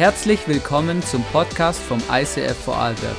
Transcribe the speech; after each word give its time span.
Herzlich 0.00 0.48
willkommen 0.48 1.02
zum 1.02 1.22
Podcast 1.24 1.78
vom 1.78 2.02
ICF 2.10 2.56
Vorarlberg. 2.56 3.18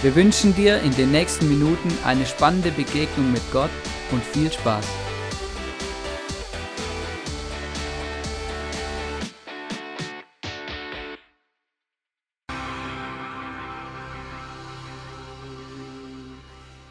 Wir 0.00 0.16
wünschen 0.16 0.54
dir 0.54 0.80
in 0.80 0.92
den 0.92 1.10
nächsten 1.10 1.46
Minuten 1.46 1.90
eine 2.06 2.24
spannende 2.24 2.70
Begegnung 2.70 3.30
mit 3.30 3.42
Gott 3.52 3.68
und 4.10 4.24
viel 4.24 4.50
Spaß. 4.50 4.86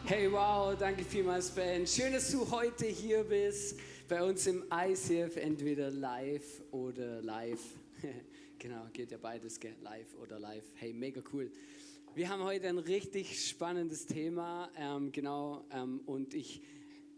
Hey, 0.04 0.30
wow, 0.30 0.76
danke 0.78 1.04
vielmals, 1.04 1.50
Ben. 1.50 1.84
Schön, 1.84 2.12
dass 2.12 2.30
du 2.30 2.48
heute 2.48 2.86
hier 2.86 3.24
bist, 3.24 3.76
bei 4.08 4.22
uns 4.22 4.46
im 4.46 4.62
ICF, 4.72 5.36
entweder 5.36 5.90
live 5.90 6.62
oder 6.70 7.20
live. 7.22 7.58
genau, 8.60 8.86
geht 8.92 9.10
ja 9.10 9.16
beides, 9.16 9.58
gell? 9.58 9.74
live 9.82 10.14
oder 10.20 10.38
live. 10.38 10.64
Hey, 10.74 10.92
mega 10.92 11.22
cool. 11.32 11.50
Wir 12.14 12.28
haben 12.28 12.44
heute 12.44 12.68
ein 12.68 12.78
richtig 12.78 13.48
spannendes 13.48 14.04
Thema, 14.04 14.70
ähm, 14.76 15.10
genau, 15.12 15.64
ähm, 15.72 16.00
und 16.04 16.34
ich 16.34 16.60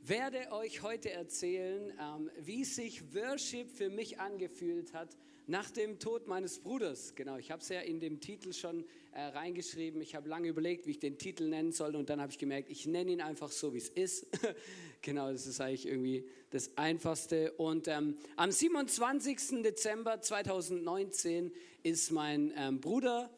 werde 0.03 0.53
euch 0.53 0.83
heute 0.83 1.11
erzählen, 1.11 1.93
ähm, 2.01 2.31
wie 2.41 2.65
sich 2.65 3.13
Worship 3.15 3.71
für 3.71 3.91
mich 3.91 4.21
angefühlt 4.21 4.95
hat 4.95 5.17
nach 5.49 5.71
dem 5.71 5.99
Tod 5.99 6.29
meines 6.29 6.61
Bruders. 6.61 7.15
Genau, 7.17 7.37
ich 7.37 7.51
habe 7.51 7.61
es 7.61 7.69
ja 7.69 7.81
in 7.81 7.99
dem 7.99 8.21
Titel 8.21 8.53
schon 8.53 8.85
äh, 9.13 9.25
reingeschrieben. 9.25 10.01
Ich 10.01 10.15
habe 10.15 10.29
lange 10.29 10.49
überlegt, 10.49 10.87
wie 10.87 10.93
ich 10.93 10.99
den 10.99 11.19
Titel 11.19 11.49
nennen 11.49 11.73
soll 11.73 11.97
und 11.97 12.09
dann 12.09 12.21
habe 12.21 12.33
ich 12.33 12.39
gemerkt, 12.39 12.71
ich 12.71 12.87
nenne 12.87 13.13
ihn 13.13 13.21
einfach 13.21 13.51
so, 13.51 13.75
wie 13.75 13.79
es 13.79 13.89
ist. 13.89 14.27
genau, 15.03 15.31
das 15.31 15.47
ist 15.47 15.61
eigentlich 15.61 15.87
irgendwie 15.87 16.27
das 16.51 16.77
Einfachste. 16.77 17.53
Und 17.53 17.89
ähm, 17.89 18.17
am 18.37 18.51
27. 18.51 19.63
Dezember 19.63 20.21
2019 20.21 21.53
ist 21.83 22.11
mein 22.11 22.53
ähm, 22.57 22.81
Bruder 22.81 23.31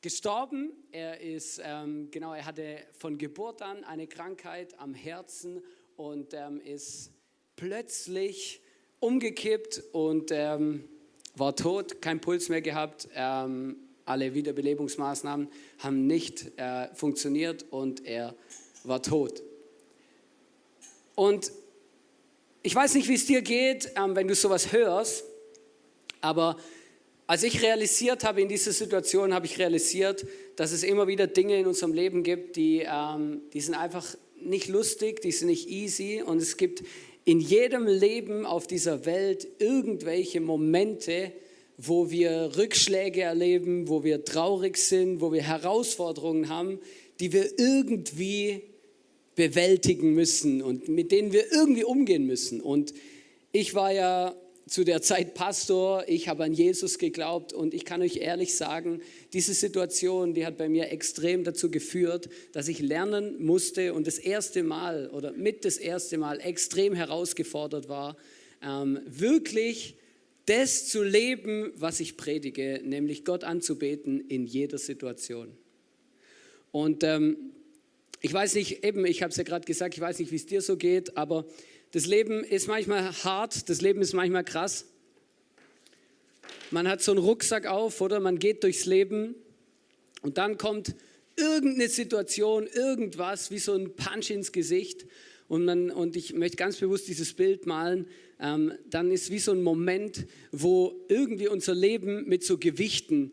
gestorben. 0.00 0.72
Er 0.92 1.20
ist, 1.20 1.60
ähm, 1.62 2.10
genau, 2.10 2.32
er 2.32 2.46
hatte 2.46 2.78
von 2.92 3.18
Geburt 3.18 3.62
an 3.62 3.84
eine 3.84 4.06
Krankheit 4.06 4.78
am 4.78 4.94
Herzen 4.94 5.62
und 5.96 6.32
ähm, 6.32 6.60
ist 6.60 7.12
plötzlich 7.56 8.62
umgekippt 9.00 9.82
und 9.92 10.30
ähm, 10.32 10.88
war 11.34 11.54
tot, 11.54 12.00
kein 12.00 12.20
Puls 12.20 12.48
mehr 12.48 12.62
gehabt. 12.62 13.08
Ähm, 13.14 13.87
alle 14.08 14.34
Wiederbelebungsmaßnahmen 14.34 15.48
haben 15.78 16.06
nicht 16.06 16.52
äh, 16.56 16.88
funktioniert 16.94 17.66
und 17.70 18.04
er 18.06 18.34
war 18.84 19.02
tot. 19.02 19.42
Und 21.14 21.52
ich 22.62 22.74
weiß 22.74 22.94
nicht, 22.94 23.08
wie 23.08 23.14
es 23.14 23.26
dir 23.26 23.42
geht, 23.42 23.92
ähm, 23.96 24.16
wenn 24.16 24.28
du 24.28 24.34
sowas 24.34 24.72
hörst, 24.72 25.24
aber 26.20 26.56
als 27.26 27.42
ich 27.42 27.62
realisiert 27.62 28.24
habe 28.24 28.40
in 28.40 28.48
dieser 28.48 28.72
Situation, 28.72 29.34
habe 29.34 29.46
ich 29.46 29.58
realisiert, 29.58 30.26
dass 30.56 30.72
es 30.72 30.82
immer 30.82 31.06
wieder 31.06 31.26
Dinge 31.26 31.58
in 31.58 31.66
unserem 31.66 31.92
Leben 31.92 32.22
gibt, 32.22 32.56
die, 32.56 32.86
ähm, 32.86 33.42
die 33.52 33.60
sind 33.60 33.74
einfach 33.74 34.16
nicht 34.40 34.68
lustig, 34.68 35.20
die 35.20 35.32
sind 35.32 35.48
nicht 35.48 35.68
easy 35.68 36.22
und 36.24 36.38
es 36.38 36.56
gibt 36.56 36.82
in 37.24 37.40
jedem 37.40 37.86
Leben 37.86 38.46
auf 38.46 38.66
dieser 38.66 39.04
Welt 39.04 39.46
irgendwelche 39.58 40.40
Momente, 40.40 41.32
wo 41.78 42.10
wir 42.10 42.56
Rückschläge 42.56 43.22
erleben, 43.22 43.88
wo 43.88 44.02
wir 44.02 44.24
traurig 44.24 44.76
sind, 44.76 45.20
wo 45.20 45.32
wir 45.32 45.42
Herausforderungen 45.42 46.48
haben, 46.48 46.80
die 47.20 47.32
wir 47.32 47.58
irgendwie 47.58 48.62
bewältigen 49.36 50.12
müssen 50.14 50.60
und 50.60 50.88
mit 50.88 51.12
denen 51.12 51.32
wir 51.32 51.52
irgendwie 51.52 51.84
umgehen 51.84 52.26
müssen. 52.26 52.60
Und 52.60 52.92
ich 53.52 53.74
war 53.74 53.92
ja 53.92 54.34
zu 54.66 54.84
der 54.84 55.02
Zeit 55.02 55.34
Pastor, 55.34 56.04
ich 56.08 56.28
habe 56.28 56.44
an 56.44 56.52
Jesus 56.52 56.98
geglaubt 56.98 57.52
und 57.52 57.72
ich 57.72 57.84
kann 57.84 58.02
euch 58.02 58.16
ehrlich 58.16 58.56
sagen, 58.56 59.00
diese 59.32 59.54
Situation, 59.54 60.34
die 60.34 60.44
hat 60.44 60.58
bei 60.58 60.68
mir 60.68 60.90
extrem 60.90 61.44
dazu 61.44 61.70
geführt, 61.70 62.28
dass 62.52 62.66
ich 62.66 62.80
lernen 62.80 63.36
musste 63.38 63.94
und 63.94 64.06
das 64.08 64.18
erste 64.18 64.64
Mal 64.64 65.08
oder 65.10 65.32
mit 65.32 65.64
das 65.64 65.76
erste 65.76 66.18
Mal 66.18 66.40
extrem 66.40 66.94
herausgefordert 66.94 67.88
war, 67.88 68.16
ähm, 68.62 69.00
wirklich 69.06 69.97
das 70.48 70.88
zu 70.88 71.02
leben, 71.02 71.72
was 71.76 72.00
ich 72.00 72.16
predige, 72.16 72.80
nämlich 72.82 73.24
Gott 73.24 73.44
anzubeten 73.44 74.28
in 74.28 74.46
jeder 74.46 74.78
Situation. 74.78 75.56
Und 76.72 77.04
ähm, 77.04 77.52
ich 78.20 78.32
weiß 78.32 78.54
nicht, 78.54 78.84
eben, 78.84 79.04
ich 79.04 79.22
habe 79.22 79.30
es 79.30 79.36
ja 79.36 79.44
gerade 79.44 79.66
gesagt, 79.66 79.94
ich 79.94 80.00
weiß 80.00 80.18
nicht, 80.18 80.32
wie 80.32 80.36
es 80.36 80.46
dir 80.46 80.62
so 80.62 80.76
geht, 80.76 81.16
aber 81.16 81.44
das 81.92 82.06
Leben 82.06 82.44
ist 82.44 82.66
manchmal 82.66 83.12
hart, 83.24 83.68
das 83.68 83.80
Leben 83.80 84.00
ist 84.00 84.14
manchmal 84.14 84.44
krass. 84.44 84.86
Man 86.70 86.88
hat 86.88 87.02
so 87.02 87.12
einen 87.12 87.20
Rucksack 87.20 87.66
auf, 87.66 88.00
oder? 88.00 88.18
Man 88.20 88.38
geht 88.38 88.62
durchs 88.62 88.86
Leben 88.86 89.34
und 90.22 90.38
dann 90.38 90.58
kommt 90.58 90.94
irgendeine 91.36 91.88
Situation, 91.88 92.66
irgendwas, 92.66 93.50
wie 93.50 93.58
so 93.58 93.74
ein 93.74 93.94
Punch 93.94 94.30
ins 94.30 94.52
Gesicht. 94.52 95.06
Und, 95.46 95.64
man, 95.64 95.90
und 95.90 96.16
ich 96.16 96.34
möchte 96.34 96.56
ganz 96.56 96.76
bewusst 96.76 97.08
dieses 97.08 97.34
Bild 97.34 97.66
malen. 97.66 98.06
Ähm, 98.40 98.72
dann 98.88 99.10
ist 99.10 99.30
wie 99.30 99.38
so 99.38 99.52
ein 99.52 99.62
Moment, 99.62 100.26
wo 100.52 100.94
irgendwie 101.08 101.48
unser 101.48 101.74
Leben 101.74 102.28
mit 102.28 102.44
so 102.44 102.58
Gewichten 102.58 103.32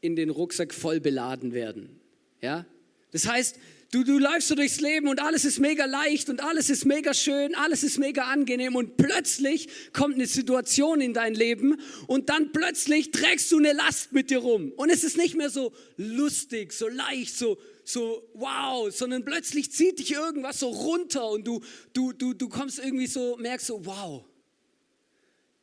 in 0.00 0.16
den 0.16 0.30
Rucksack 0.30 0.72
voll 0.72 1.00
beladen 1.00 1.52
werden. 1.52 2.00
Ja? 2.40 2.64
Das 3.12 3.28
heißt, 3.28 3.58
Du, 3.92 4.04
du 4.04 4.18
läufst 4.18 4.46
so 4.46 4.54
durchs 4.54 4.80
Leben 4.80 5.08
und 5.08 5.20
alles 5.20 5.44
ist 5.44 5.58
mega 5.58 5.84
leicht 5.84 6.30
und 6.30 6.40
alles 6.44 6.70
ist 6.70 6.84
mega 6.84 7.12
schön, 7.12 7.56
alles 7.56 7.82
ist 7.82 7.98
mega 7.98 8.22
angenehm 8.22 8.76
und 8.76 8.96
plötzlich 8.96 9.68
kommt 9.92 10.14
eine 10.14 10.26
Situation 10.26 11.00
in 11.00 11.12
dein 11.12 11.34
Leben 11.34 11.76
und 12.06 12.28
dann 12.28 12.52
plötzlich 12.52 13.10
trägst 13.10 13.50
du 13.50 13.58
eine 13.58 13.72
Last 13.72 14.12
mit 14.12 14.30
dir 14.30 14.38
rum 14.38 14.72
und 14.76 14.90
es 14.90 15.02
ist 15.02 15.16
nicht 15.16 15.34
mehr 15.34 15.50
so 15.50 15.72
lustig, 15.96 16.72
so 16.72 16.86
leicht, 16.86 17.36
so, 17.36 17.58
so 17.82 18.22
wow, 18.34 18.94
sondern 18.94 19.24
plötzlich 19.24 19.72
zieht 19.72 19.98
dich 19.98 20.12
irgendwas 20.12 20.60
so 20.60 20.68
runter 20.68 21.28
und 21.28 21.44
du, 21.44 21.60
du, 21.92 22.12
du, 22.12 22.32
du 22.32 22.48
kommst 22.48 22.78
irgendwie 22.78 23.08
so, 23.08 23.38
merkst 23.38 23.66
so, 23.66 23.84
wow, 23.84 24.24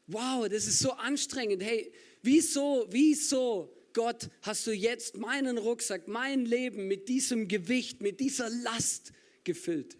wow, 0.07 0.47
das 0.49 0.67
ist 0.67 0.79
so 0.79 0.91
anstrengend. 0.91 1.63
Hey, 1.63 1.91
wieso, 2.21 2.87
wieso 2.89 3.73
Gott, 3.93 4.29
hast 4.41 4.67
du 4.67 4.71
jetzt 4.71 5.17
meinen 5.17 5.57
Rucksack, 5.57 6.07
mein 6.07 6.45
Leben 6.45 6.87
mit 6.87 7.09
diesem 7.09 7.47
Gewicht, 7.47 8.01
mit 8.01 8.19
dieser 8.19 8.49
Last 8.49 9.11
gefüllt. 9.43 9.97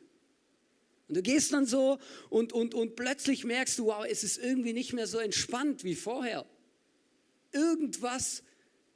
Und 1.07 1.17
du 1.17 1.21
gehst 1.21 1.53
dann 1.53 1.65
so 1.65 1.97
und, 2.29 2.53
und, 2.53 2.73
und 2.73 2.95
plötzlich 2.95 3.43
merkst 3.43 3.79
du, 3.79 3.85
wow, 3.85 4.05
es 4.07 4.23
ist 4.23 4.37
irgendwie 4.37 4.73
nicht 4.73 4.93
mehr 4.93 5.07
so 5.07 5.19
entspannt 5.19 5.83
wie 5.83 5.95
vorher. 5.95 6.45
Irgendwas 7.53 8.43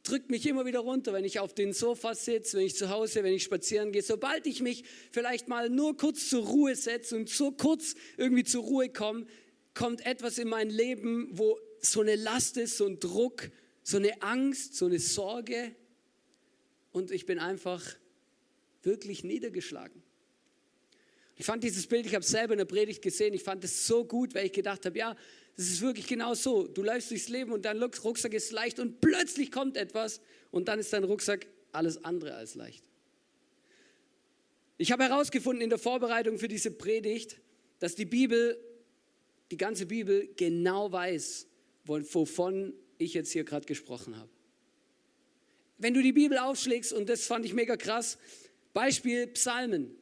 drückt 0.03 0.29
mich 0.29 0.45
immer 0.45 0.65
wieder 0.65 0.79
runter, 0.79 1.13
wenn 1.13 1.25
ich 1.25 1.39
auf 1.39 1.53
den 1.53 1.73
Sofa 1.73 2.15
sitze, 2.15 2.57
wenn 2.57 2.65
ich 2.65 2.75
zu 2.75 2.89
Hause, 2.89 3.23
wenn 3.23 3.33
ich 3.33 3.43
spazieren 3.43 3.91
gehe. 3.91 4.01
Sobald 4.01 4.45
ich 4.45 4.61
mich 4.61 4.83
vielleicht 5.11 5.47
mal 5.47 5.69
nur 5.69 5.95
kurz 5.95 6.29
zur 6.29 6.45
Ruhe 6.45 6.75
setze 6.75 7.15
und 7.15 7.29
so 7.29 7.51
kurz 7.51 7.95
irgendwie 8.17 8.43
zur 8.43 8.63
Ruhe 8.63 8.89
komme, 8.89 9.25
kommt 9.73 10.05
etwas 10.05 10.37
in 10.37 10.47
mein 10.47 10.69
Leben, 10.69 11.29
wo 11.31 11.59
so 11.79 12.01
eine 12.01 12.15
Last 12.15 12.57
ist, 12.57 12.77
so 12.77 12.85
ein 12.85 12.99
Druck, 12.99 13.49
so 13.83 13.97
eine 13.97 14.21
Angst, 14.21 14.75
so 14.75 14.85
eine 14.85 14.99
Sorge 14.99 15.75
und 16.91 17.11
ich 17.11 17.25
bin 17.25 17.39
einfach 17.39 17.83
wirklich 18.83 19.23
niedergeschlagen. 19.23 20.03
Ich 21.35 21.45
fand 21.45 21.63
dieses 21.63 21.87
Bild, 21.87 22.05
ich 22.05 22.13
habe 22.13 22.23
es 22.23 22.29
selber 22.29 22.53
in 22.53 22.59
der 22.59 22.65
Predigt 22.65 23.01
gesehen, 23.01 23.33
ich 23.33 23.43
fand 23.43 23.63
es 23.63 23.87
so 23.87 24.05
gut, 24.05 24.35
weil 24.35 24.45
ich 24.45 24.51
gedacht 24.51 24.85
habe, 24.85 24.97
ja, 24.97 25.15
das 25.55 25.67
ist 25.67 25.81
wirklich 25.81 26.07
genau 26.07 26.33
so. 26.33 26.67
Du 26.67 26.83
läufst 26.83 27.11
durchs 27.11 27.29
Leben 27.29 27.51
und 27.51 27.65
dein 27.65 27.81
Rucksack 27.81 28.33
ist 28.33 28.51
leicht 28.51 28.79
und 28.79 29.01
plötzlich 29.01 29.51
kommt 29.51 29.77
etwas 29.77 30.21
und 30.51 30.67
dann 30.67 30.79
ist 30.79 30.93
dein 30.93 31.03
Rucksack 31.03 31.47
alles 31.71 32.03
andere 32.03 32.35
als 32.35 32.55
leicht. 32.55 32.83
Ich 34.77 34.91
habe 34.91 35.03
herausgefunden 35.03 35.61
in 35.61 35.69
der 35.69 35.79
Vorbereitung 35.79 36.37
für 36.37 36.47
diese 36.47 36.71
Predigt, 36.71 37.39
dass 37.79 37.95
die 37.95 38.05
Bibel, 38.05 38.57
die 39.51 39.57
ganze 39.57 39.85
Bibel 39.85 40.29
genau 40.37 40.91
weiß, 40.91 41.47
wovon 41.85 42.73
ich 42.97 43.13
jetzt 43.13 43.31
hier 43.31 43.43
gerade 43.43 43.65
gesprochen 43.65 44.17
habe. 44.17 44.29
Wenn 45.77 45.93
du 45.93 46.01
die 46.01 46.13
Bibel 46.13 46.37
aufschlägst, 46.37 46.93
und 46.93 47.09
das 47.09 47.25
fand 47.25 47.45
ich 47.45 47.53
mega 47.53 47.75
krass, 47.75 48.17
Beispiel 48.73 49.27
Psalmen. 49.27 49.95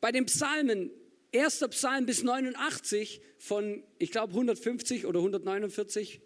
Bei 0.00 0.12
den 0.12 0.26
Psalmen, 0.26 0.90
erster 1.32 1.68
Psalm 1.68 2.06
bis 2.06 2.22
89 2.22 3.20
von, 3.38 3.82
ich 3.98 4.10
glaube, 4.10 4.32
150 4.32 5.06
oder 5.06 5.20
149, 5.20 6.20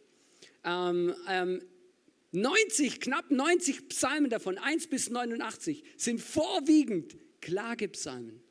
ähm, 0.65 1.15
ähm, 1.29 1.63
90, 2.33 3.01
knapp 3.01 3.31
90 3.31 3.89
Psalmen 3.89 4.31
davon, 4.31 4.59
1 4.59 4.89
bis 4.89 5.11
89, 5.11 5.85
sind 5.97 6.21
vorwiegend 6.21 7.17
Klagepsalmen. 7.41 8.42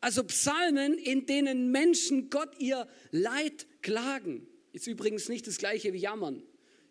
Also 0.00 0.24
Psalmen, 0.24 0.94
in 0.98 1.26
denen 1.26 1.70
Menschen 1.70 2.30
Gott 2.30 2.58
ihr 2.58 2.88
Leid 3.10 3.66
klagen. 3.82 4.46
Ist 4.72 4.86
übrigens 4.86 5.28
nicht 5.28 5.46
das 5.46 5.58
gleiche 5.58 5.92
wie 5.92 5.98
jammern. 5.98 6.42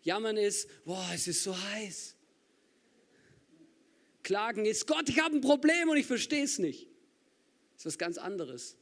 Jammern 0.02 0.36
ist, 0.36 0.68
boah, 0.84 1.10
es 1.12 1.26
ist 1.26 1.42
so 1.42 1.56
heiß. 1.56 2.16
Klagen 4.22 4.64
ist, 4.64 4.86
Gott, 4.86 5.08
ich 5.08 5.18
habe 5.20 5.34
ein 5.34 5.40
Problem 5.40 5.88
und 5.88 5.96
ich 5.96 6.06
verstehe 6.06 6.44
es 6.44 6.58
nicht. 6.58 6.88
Das 7.74 7.80
ist 7.80 7.86
was 7.86 7.98
ganz 7.98 8.18
anderes. 8.18 8.76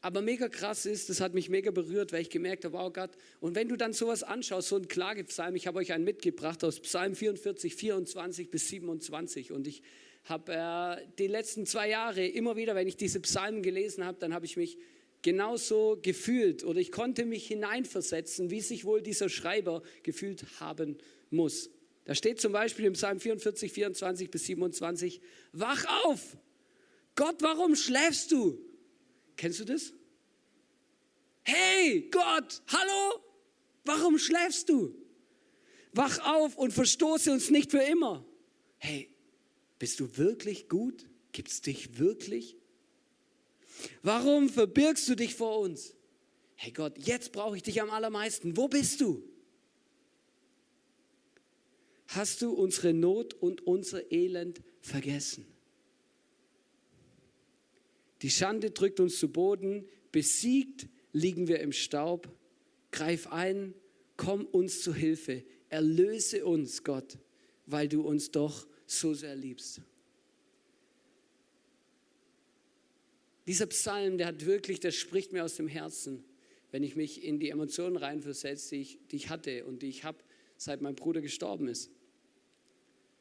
Aber 0.00 0.22
mega 0.22 0.48
krass 0.48 0.86
ist, 0.86 1.08
das 1.08 1.20
hat 1.20 1.34
mich 1.34 1.48
mega 1.48 1.70
berührt, 1.70 2.12
weil 2.12 2.22
ich 2.22 2.30
gemerkt 2.30 2.64
habe, 2.64 2.74
wow 2.74 2.92
Gott, 2.92 3.10
und 3.40 3.54
wenn 3.54 3.68
du 3.68 3.76
dann 3.76 3.92
sowas 3.92 4.22
anschaust, 4.22 4.68
so 4.68 4.76
ein 4.76 4.88
Klagepsalm, 4.88 5.56
ich 5.56 5.66
habe 5.66 5.78
euch 5.78 5.92
einen 5.92 6.04
mitgebracht 6.04 6.62
aus 6.64 6.80
Psalm 6.80 7.14
44, 7.14 7.74
24 7.74 8.50
bis 8.50 8.68
27 8.68 9.52
und 9.52 9.66
ich 9.66 9.82
habe 10.26 10.52
äh, 10.52 11.06
die 11.18 11.28
letzten 11.28 11.66
zwei 11.66 11.88
Jahre 11.88 12.26
immer 12.26 12.56
wieder, 12.56 12.74
wenn 12.74 12.88
ich 12.88 12.96
diese 12.96 13.20
Psalmen 13.20 13.62
gelesen 13.62 14.04
habe, 14.04 14.18
dann 14.18 14.34
habe 14.34 14.44
ich 14.44 14.56
mich 14.56 14.76
genauso 15.22 15.98
gefühlt 16.02 16.64
oder 16.64 16.80
ich 16.80 16.92
konnte 16.92 17.24
mich 17.24 17.46
hineinversetzen, 17.46 18.50
wie 18.50 18.60
sich 18.60 18.84
wohl 18.84 19.02
dieser 19.02 19.28
Schreiber 19.28 19.82
gefühlt 20.02 20.44
haben 20.60 20.98
muss. 21.30 21.70
Da 22.04 22.14
steht 22.14 22.40
zum 22.40 22.52
Beispiel 22.52 22.84
im 22.84 22.92
Psalm 22.92 23.18
44, 23.18 23.72
24 23.72 24.30
bis 24.30 24.44
27, 24.44 25.20
wach 25.52 25.84
auf! 26.04 26.36
Gott, 27.14 27.36
warum 27.40 27.74
schläfst 27.74 28.30
du? 28.30 28.58
Kennst 29.36 29.60
du 29.60 29.64
das? 29.64 29.92
Hey, 31.42 32.08
Gott, 32.10 32.62
hallo? 32.68 33.22
Warum 33.84 34.18
schläfst 34.18 34.68
du? 34.68 34.94
Wach 35.92 36.18
auf 36.24 36.56
und 36.56 36.72
verstoße 36.72 37.32
uns 37.32 37.50
nicht 37.50 37.70
für 37.70 37.82
immer. 37.82 38.24
Hey, 38.78 39.15
bist 39.78 40.00
du 40.00 40.16
wirklich 40.16 40.68
gut? 40.68 41.06
Gibt 41.32 41.48
es 41.48 41.60
dich 41.60 41.98
wirklich? 41.98 42.56
Warum 44.02 44.48
verbirgst 44.48 45.08
du 45.08 45.14
dich 45.14 45.34
vor 45.34 45.58
uns? 45.60 45.94
Hey 46.54 46.72
Gott, 46.72 46.96
jetzt 46.98 47.32
brauche 47.32 47.56
ich 47.56 47.62
dich 47.62 47.82
am 47.82 47.90
allermeisten. 47.90 48.56
Wo 48.56 48.68
bist 48.68 49.00
du? 49.00 49.22
Hast 52.08 52.40
du 52.40 52.52
unsere 52.52 52.94
Not 52.94 53.34
und 53.34 53.66
unser 53.66 54.10
Elend 54.10 54.62
vergessen? 54.80 55.46
Die 58.22 58.30
Schande 58.30 58.70
drückt 58.70 59.00
uns 59.00 59.18
zu 59.18 59.28
Boden, 59.28 59.86
besiegt 60.12 60.86
liegen 61.12 61.48
wir 61.48 61.60
im 61.60 61.72
Staub. 61.72 62.28
Greif 62.90 63.26
ein, 63.26 63.74
komm 64.16 64.46
uns 64.46 64.80
zu 64.80 64.94
Hilfe, 64.94 65.44
erlöse 65.68 66.46
uns, 66.46 66.82
Gott, 66.84 67.18
weil 67.66 67.88
du 67.88 68.00
uns 68.02 68.30
doch 68.30 68.66
so 68.86 69.14
sehr 69.14 69.34
liebst. 69.34 69.80
Dieser 73.46 73.66
Psalm, 73.66 74.18
der 74.18 74.28
hat 74.28 74.44
wirklich, 74.44 74.80
der 74.80 74.90
spricht 74.90 75.32
mir 75.32 75.44
aus 75.44 75.54
dem 75.54 75.68
Herzen, 75.68 76.24
wenn 76.72 76.82
ich 76.82 76.96
mich 76.96 77.22
in 77.22 77.38
die 77.38 77.50
Emotionen 77.50 77.96
reinversetze, 77.96 78.70
die 78.74 78.80
ich, 78.80 78.98
die 79.10 79.16
ich 79.16 79.28
hatte 79.28 79.64
und 79.64 79.82
die 79.82 79.88
ich 79.88 80.04
habe, 80.04 80.18
seit 80.56 80.82
mein 80.82 80.94
Bruder 80.94 81.20
gestorben 81.20 81.68
ist. 81.68 81.90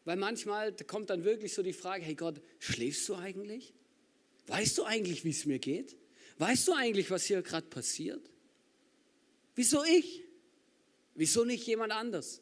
Weil 0.04 0.18
manchmal 0.18 0.74
kommt 0.74 1.10
dann 1.10 1.24
wirklich 1.24 1.54
so 1.54 1.64
die 1.64 1.74
Frage, 1.74 2.04
hey 2.04 2.16
Gott, 2.16 2.42
schläfst 2.60 3.08
du 3.10 3.16
eigentlich? 3.16 3.74
Weißt 4.48 4.78
du 4.78 4.84
eigentlich, 4.84 5.26
wie 5.26 5.32
es 5.32 5.46
mir 5.46 5.60
geht? 5.60 5.96
Weißt 6.38 6.68
du 6.68 6.74
eigentlich, 6.74 7.10
was 7.12 7.26
hier 7.26 7.42
gerade 7.42 7.68
passiert? 7.68 8.30
Wieso 9.56 9.84
ich? 9.84 10.24
Wieso 11.16 11.46
nicht 11.46 11.66
jemand 11.66 11.94
anders? 11.94 12.42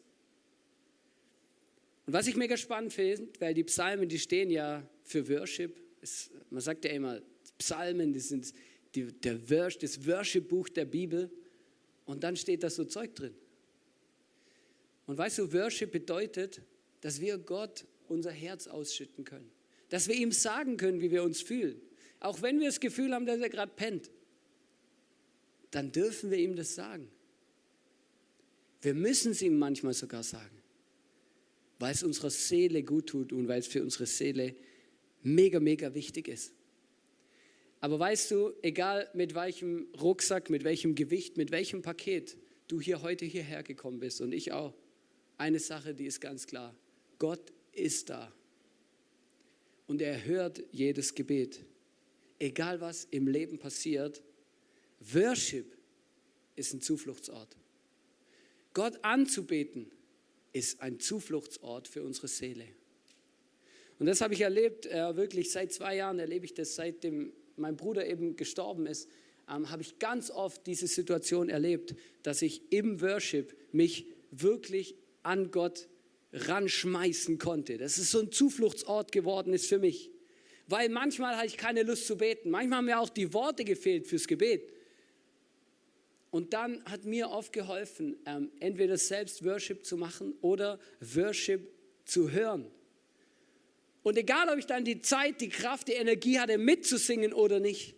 Und 2.06 2.14
was 2.14 2.28
ich 2.28 2.36
mega 2.36 2.58
spannend 2.58 2.94
finde, 2.94 3.30
weil 3.40 3.54
die 3.54 3.64
Psalmen, 3.64 4.10
die 4.10 4.20
stehen 4.20 4.50
ja 4.50 4.88
für 5.04 5.28
Worship. 5.30 5.82
Es, 6.02 6.30
man 6.50 6.62
sagt 6.62 6.84
ja 6.86 6.92
immer, 6.92 7.22
Psalmen, 7.58 8.14
das 8.14 8.30
sind 8.30 8.54
die, 8.94 9.06
der 9.06 9.36
das 9.36 10.06
Worship-Buch 10.06 10.70
der 10.70 10.86
Bibel. 10.86 11.32
Und 12.06 12.24
dann 12.24 12.36
steht 12.36 12.64
da 12.64 12.70
so 12.70 12.84
Zeug 12.84 13.16
drin. 13.16 13.34
Und 15.06 15.18
weißt 15.18 15.40
du, 15.40 15.54
Worship 15.54 15.92
bedeutet, 15.92 16.62
dass 17.02 17.20
wir 17.20 17.38
Gott 17.38 17.86
unser 18.08 18.32
Herz 18.32 18.68
ausschütten 18.68 19.24
können. 19.24 19.50
Dass 19.90 20.08
wir 20.08 20.16
ihm 20.16 20.32
sagen 20.32 20.78
können, 20.78 21.02
wie 21.02 21.12
wir 21.12 21.24
uns 21.24 21.42
fühlen. 21.42 21.82
Auch 22.20 22.42
wenn 22.42 22.60
wir 22.60 22.68
das 22.68 22.80
Gefühl 22.80 23.14
haben, 23.14 23.26
dass 23.26 23.40
er 23.40 23.50
gerade 23.50 23.72
pennt, 23.76 24.10
dann 25.72 25.92
dürfen 25.92 26.32
wir 26.32 26.38
ihm 26.38 26.56
das 26.56 26.76
sagen. 26.76 27.10
Wir 28.82 28.94
müssen 28.94 29.32
es 29.32 29.42
ihm 29.42 29.58
manchmal 29.58 29.94
sogar 29.94 30.24
sagen, 30.24 30.62
weil 31.84 31.94
es 31.94 32.04
unserer 32.04 32.30
Seele 32.30 32.84
gut 32.84 33.08
tut 33.08 33.32
und 33.32 33.48
weil 33.48 33.60
es 33.60 33.68
für 33.68 33.84
unsere 33.84 34.06
Seele 34.06 34.56
mega, 35.22 35.60
mega 35.60 35.94
wichtig 35.94 36.28
ist. 36.28 36.54
Aber 37.80 38.00
weißt 38.00 38.32
du, 38.32 38.54
egal 38.62 39.10
mit 39.14 39.36
welchem 39.36 39.88
Rucksack, 40.02 40.50
mit 40.50 40.64
welchem 40.64 40.96
Gewicht, 40.96 41.38
mit 41.38 41.52
welchem 41.52 41.82
Paket 41.82 42.38
du 42.68 42.82
hier 42.82 43.02
heute 43.02 43.26
hierher 43.26 43.62
gekommen 43.62 44.00
bist 44.00 44.22
und 44.22 44.32
ich 44.34 44.52
auch, 44.52 44.74
eine 45.38 45.60
Sache, 45.60 45.94
die 45.94 46.06
ist 46.06 46.22
ganz 46.22 46.48
klar. 46.48 46.76
Gott 47.20 47.52
ist 47.74 48.10
da. 48.10 48.32
Und 49.88 50.02
er 50.02 50.26
hört 50.26 50.64
jedes 50.72 51.14
Gebet 51.14 51.66
egal 52.44 52.82
was 52.82 53.06
im 53.06 53.28
Leben 53.28 53.58
passiert, 53.58 54.22
Worship 55.00 55.78
ist 56.56 56.74
ein 56.74 56.82
Zufluchtsort. 56.82 57.56
Gott 58.74 59.04
anzubeten 59.04 59.92
ist 60.54 60.82
ein 60.82 61.00
Zufluchtsort 61.00 61.88
für 61.88 62.04
unsere 62.04 62.28
Seele. 62.28 62.66
Und 64.00 64.08
das 64.08 64.22
habe 64.22 64.34
ich 64.34 64.42
erlebt, 64.42 64.86
äh, 64.86 65.16
wirklich 65.16 65.52
seit 65.52 65.72
zwei 65.72 65.96
Jahren 65.96 66.20
erlebe 66.20 66.46
ich 66.46 66.54
das, 66.54 66.76
seitdem 66.76 67.34
mein 67.56 67.76
Bruder 67.76 68.08
eben 68.08 68.36
gestorben 68.36 68.88
ist, 68.88 69.10
ähm, 69.50 69.70
habe 69.70 69.82
ich 69.82 70.00
ganz 70.00 70.32
oft 70.32 70.66
diese 70.66 70.88
Situation 70.88 71.50
erlebt, 71.50 71.96
dass 72.24 72.42
ich 72.42 72.72
im 72.72 73.02
Worship 73.02 73.56
mich 73.72 74.08
wirklich 74.32 74.96
an 75.22 75.52
Gott 75.52 75.88
ranschmeißen 76.32 77.38
konnte. 77.38 77.78
Das 77.78 77.98
ist 77.98 78.12
so 78.12 78.20
ein 78.20 78.32
Zufluchtsort 78.32 79.12
geworden 79.12 79.54
ist 79.54 79.68
für 79.68 79.80
mich 79.80 80.14
weil 80.68 80.90
manchmal 80.90 81.36
hatte 81.36 81.48
ich 81.48 81.58
keine 81.58 81.84
Lust 81.84 82.08
zu 82.08 82.18
beten. 82.18 82.50
Manchmal 82.50 82.78
haben 82.78 82.86
mir 82.86 83.00
auch 83.00 83.10
die 83.10 83.34
Worte 83.34 83.64
gefehlt 83.64 84.08
fürs 84.08 84.28
Gebet. 84.28 84.73
Und 86.34 86.54
dann 86.54 86.84
hat 86.86 87.06
mir 87.06 87.30
oft 87.30 87.54
geholfen, 87.54 88.18
ähm, 88.26 88.50
entweder 88.60 88.98
selbst 88.98 89.46
Worship 89.46 89.86
zu 89.86 89.98
machen 89.98 90.34
oder 90.42 90.80
Worship 91.00 91.72
zu 92.06 92.32
hören. 92.32 92.66
Und 94.02 94.18
egal, 94.18 94.50
ob 94.50 94.58
ich 94.58 94.66
dann 94.66 94.84
die 94.84 95.00
Zeit, 95.00 95.42
die 95.42 95.50
Kraft, 95.50 95.90
die 95.90 95.92
Energie 95.92 96.40
hatte, 96.40 96.58
mitzusingen 96.58 97.34
oder 97.34 97.60
nicht, 97.60 97.94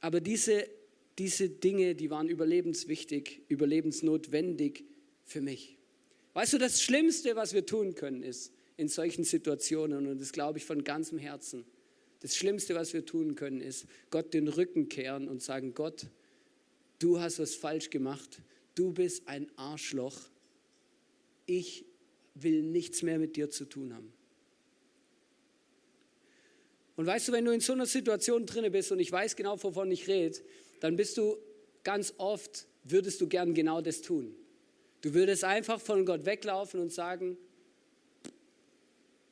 aber 0.00 0.20
diese, 0.20 0.68
diese 1.16 1.48
Dinge, 1.48 1.94
die 1.94 2.10
waren 2.10 2.28
überlebenswichtig, 2.28 3.42
überlebensnotwendig 3.46 4.82
für 5.22 5.40
mich. 5.40 5.78
Weißt 6.34 6.54
du, 6.54 6.58
das 6.58 6.82
Schlimmste, 6.82 7.36
was 7.36 7.54
wir 7.54 7.66
tun 7.66 7.94
können, 7.94 8.24
ist, 8.24 8.52
in 8.76 8.88
solchen 8.88 9.22
Situationen 9.22 10.08
und 10.08 10.20
das 10.20 10.32
glaube 10.32 10.58
ich 10.58 10.64
von 10.64 10.82
ganzem 10.82 11.18
Herzen. 11.18 11.66
Das 12.18 12.34
Schlimmste, 12.34 12.74
was 12.74 12.94
wir 12.94 13.06
tun 13.06 13.36
können, 13.36 13.60
ist 13.60 13.86
Gott 14.10 14.34
den 14.34 14.48
Rücken 14.48 14.88
kehren 14.88 15.28
und 15.28 15.40
sagen, 15.40 15.72
Gott, 15.72 16.08
du 16.98 17.20
hast 17.20 17.38
was 17.38 17.54
falsch 17.54 17.90
gemacht, 17.90 18.40
du 18.74 18.92
bist 18.92 19.26
ein 19.28 19.50
Arschloch, 19.56 20.18
ich 21.46 21.84
will 22.34 22.62
nichts 22.62 23.02
mehr 23.02 23.18
mit 23.18 23.36
dir 23.36 23.50
zu 23.50 23.64
tun 23.64 23.94
haben. 23.94 24.12
Und 26.96 27.06
weißt 27.06 27.28
du, 27.28 27.32
wenn 27.32 27.44
du 27.44 27.52
in 27.52 27.60
so 27.60 27.74
einer 27.74 27.86
Situation 27.86 28.46
drinne 28.46 28.70
bist 28.70 28.90
und 28.90 28.98
ich 28.98 29.12
weiß 29.12 29.36
genau, 29.36 29.62
wovon 29.62 29.90
ich 29.90 30.08
rede, 30.08 30.38
dann 30.80 30.96
bist 30.96 31.18
du 31.18 31.36
ganz 31.84 32.14
oft, 32.16 32.66
würdest 32.84 33.20
du 33.20 33.28
gern 33.28 33.54
genau 33.54 33.80
das 33.80 34.00
tun. 34.00 34.34
Du 35.02 35.12
würdest 35.12 35.44
einfach 35.44 35.80
von 35.80 36.06
Gott 36.06 36.24
weglaufen 36.24 36.80
und 36.80 36.92
sagen, 36.92 37.36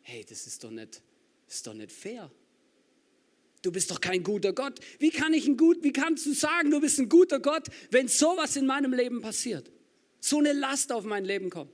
hey, 0.03 0.25
das 0.29 0.47
ist 0.47 0.63
doch 0.63 0.71
nicht, 0.71 1.03
das 1.47 1.57
ist 1.57 1.67
doch 1.67 1.75
nicht 1.75 1.91
fair. 1.91 2.31
Du 3.65 3.73
bist 3.73 3.91
doch 3.91 4.01
kein 4.01 4.23
guter 4.23 4.53
Gott. 4.53 4.79
Wie 4.99 5.09
kann 5.09 5.33
ich 5.33 5.49
ein 5.49 5.57
gut, 5.57 5.83
wie 5.83 5.93
kannst 5.93 6.27
du 6.27 6.35
sagen, 6.35 6.71
du 6.71 6.83
bist 6.83 6.99
ein 6.99 7.09
guter 7.09 7.41
Gott, 7.41 7.69
wenn 7.91 8.09
sowas 8.09 8.57
in 8.57 8.67
meinem 8.67 8.93
Leben 8.93 9.23
passiert? 9.23 9.73
So 10.21 10.39
eine 10.39 10.53
Last 10.53 10.93
auf 10.93 11.05
mein 11.05 11.25
Leben 11.25 11.49
kommt. 11.49 11.73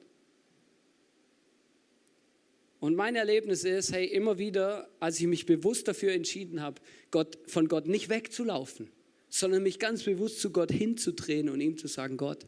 Und 2.79 2.95
mein 2.95 3.17
Erlebnis 3.17 3.65
ist, 3.65 3.93
hey, 3.93 4.07
immer 4.07 4.39
wieder, 4.39 4.89
als 5.01 5.19
ich 5.19 5.27
mich 5.27 5.47
bewusst 5.47 5.89
dafür 5.89 6.13
entschieden 6.13 6.63
habe, 6.63 6.81
Gott, 7.11 7.37
von 7.47 7.67
Gott 7.67 7.89
nicht 7.89 8.09
wegzulaufen, 8.09 8.89
sondern 9.29 9.65
mich 9.65 9.81
ganz 9.81 10.05
bewusst 10.05 10.41
zu 10.41 10.51
Gott 10.51 10.71
hinzudrehen 10.71 11.49
und 11.49 11.61
ihm 11.61 11.77
zu 11.77 11.89
sagen, 11.89 12.17
Gott, 12.17 12.47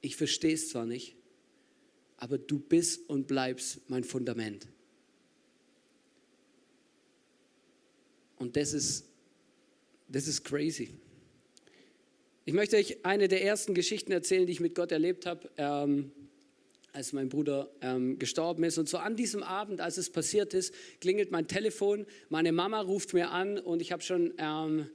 ich 0.00 0.16
verstehe 0.16 0.54
es 0.54 0.70
zwar 0.70 0.86
nicht, 0.86 1.16
aber 2.16 2.38
du 2.38 2.58
bist 2.58 3.10
und 3.10 3.26
bleibst 3.26 3.82
mein 3.88 4.04
Fundament. 4.04 4.66
Und 8.38 8.56
das 8.56 8.72
ist, 8.72 9.04
das 10.08 10.26
ist 10.26 10.44
crazy. 10.44 10.90
Ich 12.44 12.52
möchte 12.52 12.76
euch 12.76 13.04
eine 13.06 13.28
der 13.28 13.42
ersten 13.42 13.74
Geschichten 13.74 14.12
erzählen, 14.12 14.46
die 14.46 14.52
ich 14.52 14.60
mit 14.60 14.74
Gott 14.74 14.92
erlebt 14.92 15.24
habe, 15.24 15.48
ähm, 15.56 16.12
als 16.92 17.12
mein 17.12 17.28
Bruder 17.28 17.70
ähm, 17.80 18.18
gestorben 18.18 18.62
ist. 18.64 18.78
Und 18.78 18.88
so 18.88 18.98
an 18.98 19.16
diesem 19.16 19.42
Abend, 19.42 19.80
als 19.80 19.96
es 19.96 20.10
passiert 20.10 20.54
ist, 20.54 20.74
klingelt 21.00 21.30
mein 21.30 21.48
Telefon, 21.48 22.06
meine 22.28 22.52
Mama 22.52 22.80
ruft 22.80 23.14
mir 23.14 23.30
an 23.30 23.58
und 23.58 23.80
ich 23.82 23.92
habe 23.92 24.02
schon, 24.02 24.34
ähm, 24.38 24.88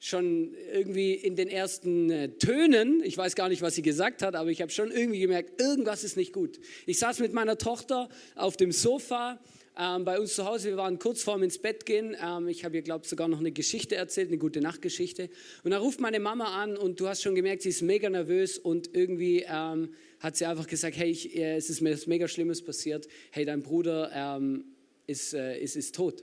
schon 0.00 0.52
irgendwie 0.72 1.14
in 1.14 1.36
den 1.36 1.48
ersten 1.48 2.10
äh, 2.10 2.28
Tönen, 2.30 3.02
ich 3.04 3.16
weiß 3.16 3.36
gar 3.36 3.48
nicht, 3.48 3.62
was 3.62 3.74
sie 3.76 3.82
gesagt 3.82 4.20
hat, 4.22 4.34
aber 4.34 4.50
ich 4.50 4.60
habe 4.60 4.70
schon 4.70 4.90
irgendwie 4.90 5.20
gemerkt, 5.20 5.60
irgendwas 5.60 6.04
ist 6.04 6.16
nicht 6.16 6.32
gut. 6.32 6.60
Ich 6.86 6.98
saß 6.98 7.20
mit 7.20 7.32
meiner 7.32 7.56
Tochter 7.56 8.08
auf 8.34 8.56
dem 8.56 8.72
Sofa 8.72 9.40
ähm, 9.78 10.04
bei 10.04 10.20
uns 10.20 10.34
zu 10.34 10.44
Hause. 10.44 10.70
Wir 10.70 10.76
waren 10.76 10.98
kurz 10.98 11.22
vorm 11.22 11.42
ins 11.42 11.58
Bett 11.58 11.84
gehen. 11.86 12.16
Ähm, 12.22 12.48
ich 12.48 12.64
habe 12.64 12.76
ihr, 12.76 12.82
glaube 12.82 13.04
ich, 13.04 13.10
sogar 13.10 13.28
noch 13.28 13.40
eine 13.40 13.52
Geschichte 13.52 13.96
erzählt, 13.96 14.28
eine 14.28 14.38
gute 14.38 14.60
Nachtgeschichte. 14.60 15.30
Und 15.62 15.72
da 15.72 15.78
ruft 15.78 16.00
meine 16.00 16.20
Mama 16.20 16.62
an 16.62 16.76
und 16.76 17.00
du 17.00 17.08
hast 17.08 17.22
schon 17.22 17.34
gemerkt, 17.34 17.62
sie 17.62 17.70
ist 17.70 17.82
mega 17.82 18.08
nervös 18.08 18.58
und 18.58 18.94
irgendwie 18.94 19.44
ähm, 19.48 19.94
hat 20.20 20.36
sie 20.36 20.46
einfach 20.46 20.66
gesagt, 20.66 20.96
hey, 20.96 21.10
ich, 21.10 21.36
äh, 21.36 21.56
es 21.56 21.70
ist 21.70 21.80
mir 21.80 21.92
was 21.92 22.06
mega 22.06 22.28
Schlimmes 22.28 22.62
passiert. 22.62 23.08
Hey, 23.30 23.44
dein 23.44 23.62
Bruder 23.62 24.10
ähm, 24.14 24.64
ist, 25.06 25.34
äh, 25.34 25.58
ist, 25.58 25.76
ist 25.76 25.94
tot. 25.94 26.22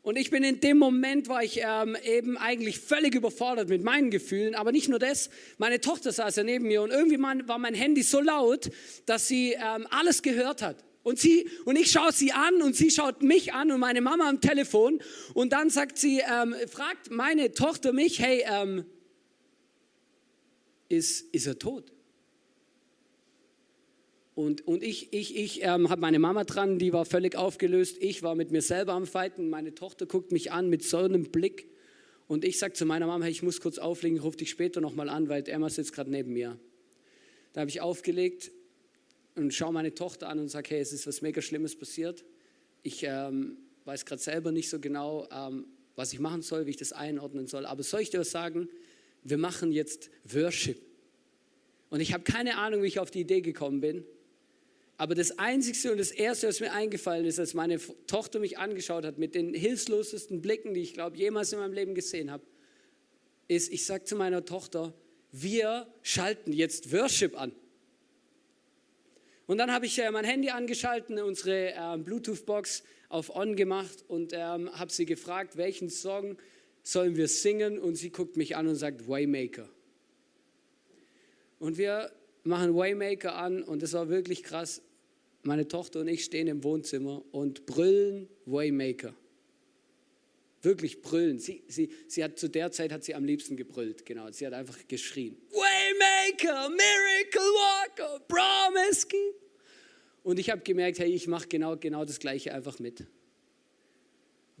Und 0.00 0.16
ich 0.16 0.30
bin 0.30 0.42
in 0.42 0.60
dem 0.60 0.78
Moment, 0.78 1.28
war 1.28 1.42
ich 1.42 1.60
ähm, 1.62 1.94
eben 2.02 2.38
eigentlich 2.38 2.78
völlig 2.78 3.14
überfordert 3.14 3.68
mit 3.68 3.82
meinen 3.82 4.10
Gefühlen. 4.10 4.54
Aber 4.54 4.72
nicht 4.72 4.88
nur 4.88 4.98
das, 4.98 5.28
meine 5.58 5.82
Tochter 5.82 6.12
saß 6.12 6.36
ja 6.36 6.44
neben 6.44 6.66
mir 6.66 6.80
und 6.80 6.90
irgendwie 6.90 7.18
war 7.20 7.58
mein 7.58 7.74
Handy 7.74 8.02
so 8.02 8.22
laut, 8.22 8.70
dass 9.04 9.28
sie 9.28 9.52
ähm, 9.52 9.86
alles 9.90 10.22
gehört 10.22 10.62
hat. 10.62 10.82
Und, 11.08 11.18
sie, 11.18 11.48
und 11.64 11.76
ich 11.76 11.90
schaue 11.90 12.12
sie 12.12 12.32
an 12.32 12.60
und 12.60 12.76
sie 12.76 12.90
schaut 12.90 13.22
mich 13.22 13.54
an 13.54 13.72
und 13.72 13.80
meine 13.80 14.02
Mama 14.02 14.28
am 14.28 14.42
Telefon. 14.42 15.00
Und 15.32 15.54
dann 15.54 15.70
sagt 15.70 15.96
sie, 15.96 16.20
ähm, 16.20 16.54
fragt 16.70 17.10
meine 17.10 17.52
Tochter 17.52 17.94
mich, 17.94 18.18
hey, 18.20 18.44
ähm, 18.46 18.84
ist, 20.90 21.34
ist 21.34 21.46
er 21.46 21.58
tot? 21.58 21.94
Und, 24.34 24.68
und 24.68 24.82
ich, 24.82 25.10
ich, 25.14 25.34
ich 25.34 25.62
ähm, 25.62 25.88
habe 25.88 26.02
meine 26.02 26.18
Mama 26.18 26.44
dran, 26.44 26.78
die 26.78 26.92
war 26.92 27.06
völlig 27.06 27.36
aufgelöst. 27.36 27.96
Ich 28.00 28.22
war 28.22 28.34
mit 28.34 28.50
mir 28.50 28.60
selber 28.60 28.92
am 28.92 29.06
Fighten. 29.06 29.48
Meine 29.48 29.74
Tochter 29.74 30.04
guckt 30.04 30.30
mich 30.30 30.52
an 30.52 30.68
mit 30.68 30.84
so 30.84 30.98
einem 30.98 31.30
Blick. 31.30 31.70
Und 32.26 32.44
ich 32.44 32.58
sage 32.58 32.74
zu 32.74 32.84
meiner 32.84 33.06
Mama, 33.06 33.24
hey, 33.24 33.32
ich 33.32 33.42
muss 33.42 33.62
kurz 33.62 33.78
auflegen, 33.78 34.18
rufe 34.18 34.36
dich 34.36 34.50
später 34.50 34.82
nochmal 34.82 35.08
an, 35.08 35.30
weil 35.30 35.48
Emma 35.48 35.70
sitzt 35.70 35.94
gerade 35.94 36.10
neben 36.10 36.34
mir. 36.34 36.58
Da 37.54 37.62
habe 37.62 37.70
ich 37.70 37.80
aufgelegt 37.80 38.50
und 39.38 39.54
schaue 39.54 39.72
meine 39.72 39.94
Tochter 39.94 40.28
an 40.28 40.38
und 40.38 40.48
sage, 40.48 40.70
hey, 40.70 40.80
es 40.80 40.92
ist 40.92 41.06
was 41.06 41.22
mega 41.22 41.40
Schlimmes 41.40 41.76
passiert. 41.76 42.24
Ich 42.82 43.02
ähm, 43.04 43.56
weiß 43.84 44.04
gerade 44.04 44.20
selber 44.20 44.52
nicht 44.52 44.68
so 44.68 44.78
genau, 44.78 45.26
ähm, 45.32 45.66
was 45.96 46.12
ich 46.12 46.20
machen 46.20 46.42
soll, 46.42 46.66
wie 46.66 46.70
ich 46.70 46.76
das 46.76 46.92
einordnen 46.92 47.46
soll. 47.46 47.66
Aber 47.66 47.82
soll 47.82 48.00
ich 48.00 48.10
dir 48.10 48.20
was 48.20 48.30
sagen? 48.30 48.68
Wir 49.24 49.38
machen 49.38 49.72
jetzt 49.72 50.10
Worship. 50.24 50.80
Und 51.90 52.00
ich 52.00 52.12
habe 52.12 52.24
keine 52.24 52.58
Ahnung, 52.58 52.82
wie 52.82 52.86
ich 52.86 52.98
auf 52.98 53.10
die 53.10 53.20
Idee 53.20 53.40
gekommen 53.40 53.80
bin. 53.80 54.04
Aber 54.96 55.14
das 55.14 55.38
Einzige 55.38 55.92
und 55.92 55.98
das 55.98 56.10
Erste, 56.10 56.48
was 56.48 56.60
mir 56.60 56.72
eingefallen 56.72 57.24
ist, 57.24 57.38
als 57.38 57.54
meine 57.54 57.78
Tochter 58.06 58.40
mich 58.40 58.58
angeschaut 58.58 59.04
hat, 59.04 59.16
mit 59.16 59.34
den 59.34 59.54
hilflosesten 59.54 60.42
Blicken, 60.42 60.74
die 60.74 60.82
ich 60.82 60.92
glaube 60.92 61.16
jemals 61.16 61.52
in 61.52 61.60
meinem 61.60 61.72
Leben 61.72 61.94
gesehen 61.94 62.30
habe, 62.30 62.42
ist, 63.46 63.72
ich 63.72 63.86
sage 63.86 64.04
zu 64.04 64.16
meiner 64.16 64.44
Tochter, 64.44 64.92
wir 65.30 65.86
schalten 66.02 66.52
jetzt 66.52 66.92
Worship 66.92 67.40
an. 67.40 67.52
Und 69.48 69.56
dann 69.56 69.72
habe 69.72 69.86
ich 69.86 69.98
äh, 69.98 70.10
mein 70.10 70.26
Handy 70.26 70.50
angeschaltet, 70.50 71.18
unsere 71.22 71.72
äh, 71.72 71.96
Bluetooth-Box 71.96 72.82
auf 73.08 73.34
On 73.34 73.56
gemacht 73.56 74.04
und 74.06 74.34
ähm, 74.34 74.70
habe 74.78 74.92
sie 74.92 75.06
gefragt, 75.06 75.56
welchen 75.56 75.88
Song 75.88 76.36
sollen 76.82 77.16
wir 77.16 77.28
singen? 77.28 77.78
Und 77.78 77.94
sie 77.94 78.10
guckt 78.10 78.36
mich 78.36 78.56
an 78.56 78.66
und 78.66 78.74
sagt, 78.74 79.08
Waymaker. 79.08 79.66
Und 81.58 81.78
wir 81.78 82.12
machen 82.44 82.76
Waymaker 82.76 83.36
an 83.36 83.62
und 83.62 83.82
es 83.82 83.94
war 83.94 84.10
wirklich 84.10 84.42
krass 84.42 84.82
meine 85.44 85.66
Tochter 85.66 86.00
und 86.00 86.08
ich 86.08 86.24
stehen 86.24 86.46
im 86.46 86.62
Wohnzimmer 86.62 87.22
und 87.32 87.64
brüllen 87.64 88.28
Waymaker. 88.44 89.14
Wirklich 90.62 91.02
brüllen. 91.02 91.38
Sie, 91.38 91.62
sie, 91.68 91.90
sie 92.08 92.24
hat 92.24 92.38
zu 92.38 92.48
der 92.48 92.72
Zeit 92.72 92.90
hat 92.90 93.04
sie 93.04 93.14
am 93.14 93.24
liebsten 93.24 93.56
gebrüllt, 93.56 94.04
genau. 94.04 94.30
Sie 94.32 94.46
hat 94.46 94.54
einfach 94.54 94.76
geschrien. 94.88 95.36
Waymaker, 95.50 96.68
Miracle 96.68 97.40
Walker, 97.40 98.20
Promise. 98.26 99.06
Und 100.24 100.38
ich 100.38 100.50
habe 100.50 100.62
gemerkt, 100.62 100.98
hey, 100.98 101.12
ich 101.12 101.28
mache 101.28 101.46
genau, 101.48 101.76
genau 101.76 102.04
das 102.04 102.18
Gleiche 102.18 102.52
einfach 102.52 102.80
mit. 102.80 103.06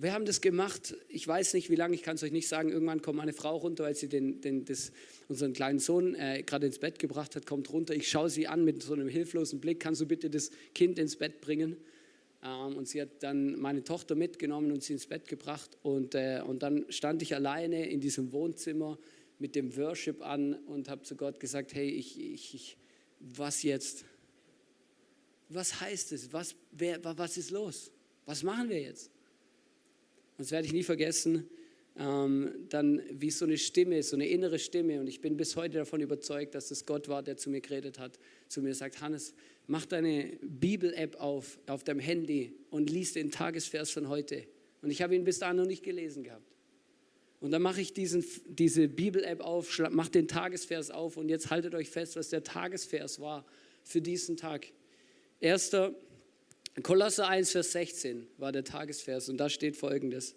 Wir 0.00 0.12
haben 0.12 0.24
das 0.24 0.40
gemacht, 0.40 0.94
ich 1.08 1.26
weiß 1.26 1.54
nicht 1.54 1.70
wie 1.70 1.74
lange, 1.74 1.96
ich 1.96 2.04
kann 2.04 2.14
es 2.14 2.22
euch 2.22 2.30
nicht 2.30 2.46
sagen. 2.46 2.70
Irgendwann 2.70 3.02
kommt 3.02 3.16
meine 3.16 3.32
Frau 3.32 3.56
runter, 3.56 3.82
weil 3.82 3.96
sie 3.96 4.08
den, 4.08 4.40
den, 4.40 4.64
das, 4.64 4.92
unseren 5.26 5.52
kleinen 5.52 5.80
Sohn 5.80 6.14
äh, 6.14 6.44
gerade 6.44 6.66
ins 6.66 6.78
Bett 6.78 7.00
gebracht 7.00 7.34
hat, 7.34 7.46
kommt 7.46 7.72
runter. 7.72 7.94
Ich 7.94 8.08
schaue 8.08 8.30
sie 8.30 8.46
an 8.46 8.64
mit 8.64 8.80
so 8.80 8.92
einem 8.92 9.08
hilflosen 9.08 9.60
Blick, 9.60 9.80
kannst 9.80 10.00
du 10.00 10.06
bitte 10.06 10.30
das 10.30 10.52
Kind 10.72 11.00
ins 11.00 11.16
Bett 11.16 11.40
bringen? 11.40 11.76
Ähm, 12.42 12.76
und 12.76 12.88
sie 12.88 13.00
hat 13.02 13.22
dann 13.22 13.58
meine 13.58 13.84
Tochter 13.84 14.14
mitgenommen 14.14 14.72
und 14.72 14.82
sie 14.82 14.92
ins 14.92 15.06
Bett 15.06 15.28
gebracht. 15.28 15.76
Und, 15.82 16.14
äh, 16.14 16.42
und 16.46 16.62
dann 16.62 16.86
stand 16.90 17.22
ich 17.22 17.34
alleine 17.34 17.88
in 17.88 18.00
diesem 18.00 18.32
Wohnzimmer 18.32 18.98
mit 19.38 19.54
dem 19.54 19.76
Worship 19.76 20.22
an 20.22 20.54
und 20.54 20.88
habe 20.88 21.02
zu 21.02 21.16
Gott 21.16 21.40
gesagt, 21.40 21.74
hey, 21.74 21.88
ich, 21.88 22.20
ich, 22.20 22.54
ich, 22.54 22.76
was 23.20 23.62
jetzt? 23.62 24.04
Was 25.48 25.80
heißt 25.80 26.12
es? 26.12 26.32
Was, 26.32 26.54
wer, 26.72 27.02
was 27.02 27.36
ist 27.36 27.50
los? 27.50 27.90
Was 28.26 28.42
machen 28.42 28.68
wir 28.68 28.80
jetzt? 28.80 29.10
Und 30.36 30.44
das 30.44 30.50
werde 30.50 30.66
ich 30.66 30.72
nie 30.72 30.82
vergessen, 30.82 31.48
dann 31.98 33.02
wie 33.10 33.30
so 33.30 33.44
eine 33.44 33.58
Stimme, 33.58 34.02
so 34.04 34.14
eine 34.14 34.28
innere 34.28 34.60
Stimme. 34.60 35.00
Und 35.00 35.08
ich 35.08 35.20
bin 35.20 35.36
bis 35.36 35.56
heute 35.56 35.78
davon 35.78 36.00
überzeugt, 36.00 36.54
dass 36.54 36.70
es 36.70 36.86
Gott 36.86 37.08
war, 37.08 37.24
der 37.24 37.36
zu 37.36 37.50
mir 37.50 37.60
geredet 37.60 37.98
hat, 37.98 38.18
zu 38.46 38.62
mir 38.62 38.74
sagt, 38.74 39.00
Hannes, 39.00 39.34
mach 39.66 39.84
deine 39.84 40.38
Bibel-App 40.42 41.16
auf, 41.20 41.58
auf 41.66 41.82
deinem 41.82 41.98
Handy 41.98 42.52
und 42.70 42.88
lies 42.88 43.14
den 43.14 43.32
Tagesvers 43.32 43.90
von 43.90 44.08
heute. 44.08 44.46
Und 44.80 44.90
ich 44.90 45.02
habe 45.02 45.16
ihn 45.16 45.24
bis 45.24 45.40
dahin 45.40 45.56
noch 45.56 45.66
nicht 45.66 45.82
gelesen 45.82 46.22
gehabt. 46.22 46.54
Und 47.40 47.50
dann 47.50 47.62
mache 47.62 47.80
ich 47.80 47.92
diesen, 47.92 48.24
diese 48.46 48.88
Bibel-App 48.88 49.40
auf, 49.40 49.78
mache 49.90 50.10
den 50.10 50.28
Tagesvers 50.28 50.90
auf 50.90 51.16
und 51.16 51.28
jetzt 51.28 51.50
haltet 51.50 51.74
euch 51.74 51.90
fest, 51.90 52.14
was 52.16 52.28
der 52.28 52.44
Tagesvers 52.44 53.20
war 53.20 53.44
für 53.82 54.00
diesen 54.00 54.36
Tag. 54.36 54.66
Erster 55.40 55.94
Kolosser 56.82 57.26
1, 57.28 57.52
Vers 57.52 57.72
16 57.72 58.28
war 58.36 58.52
der 58.52 58.62
Tagesvers 58.62 59.28
und 59.28 59.36
da 59.38 59.48
steht 59.48 59.76
folgendes. 59.76 60.36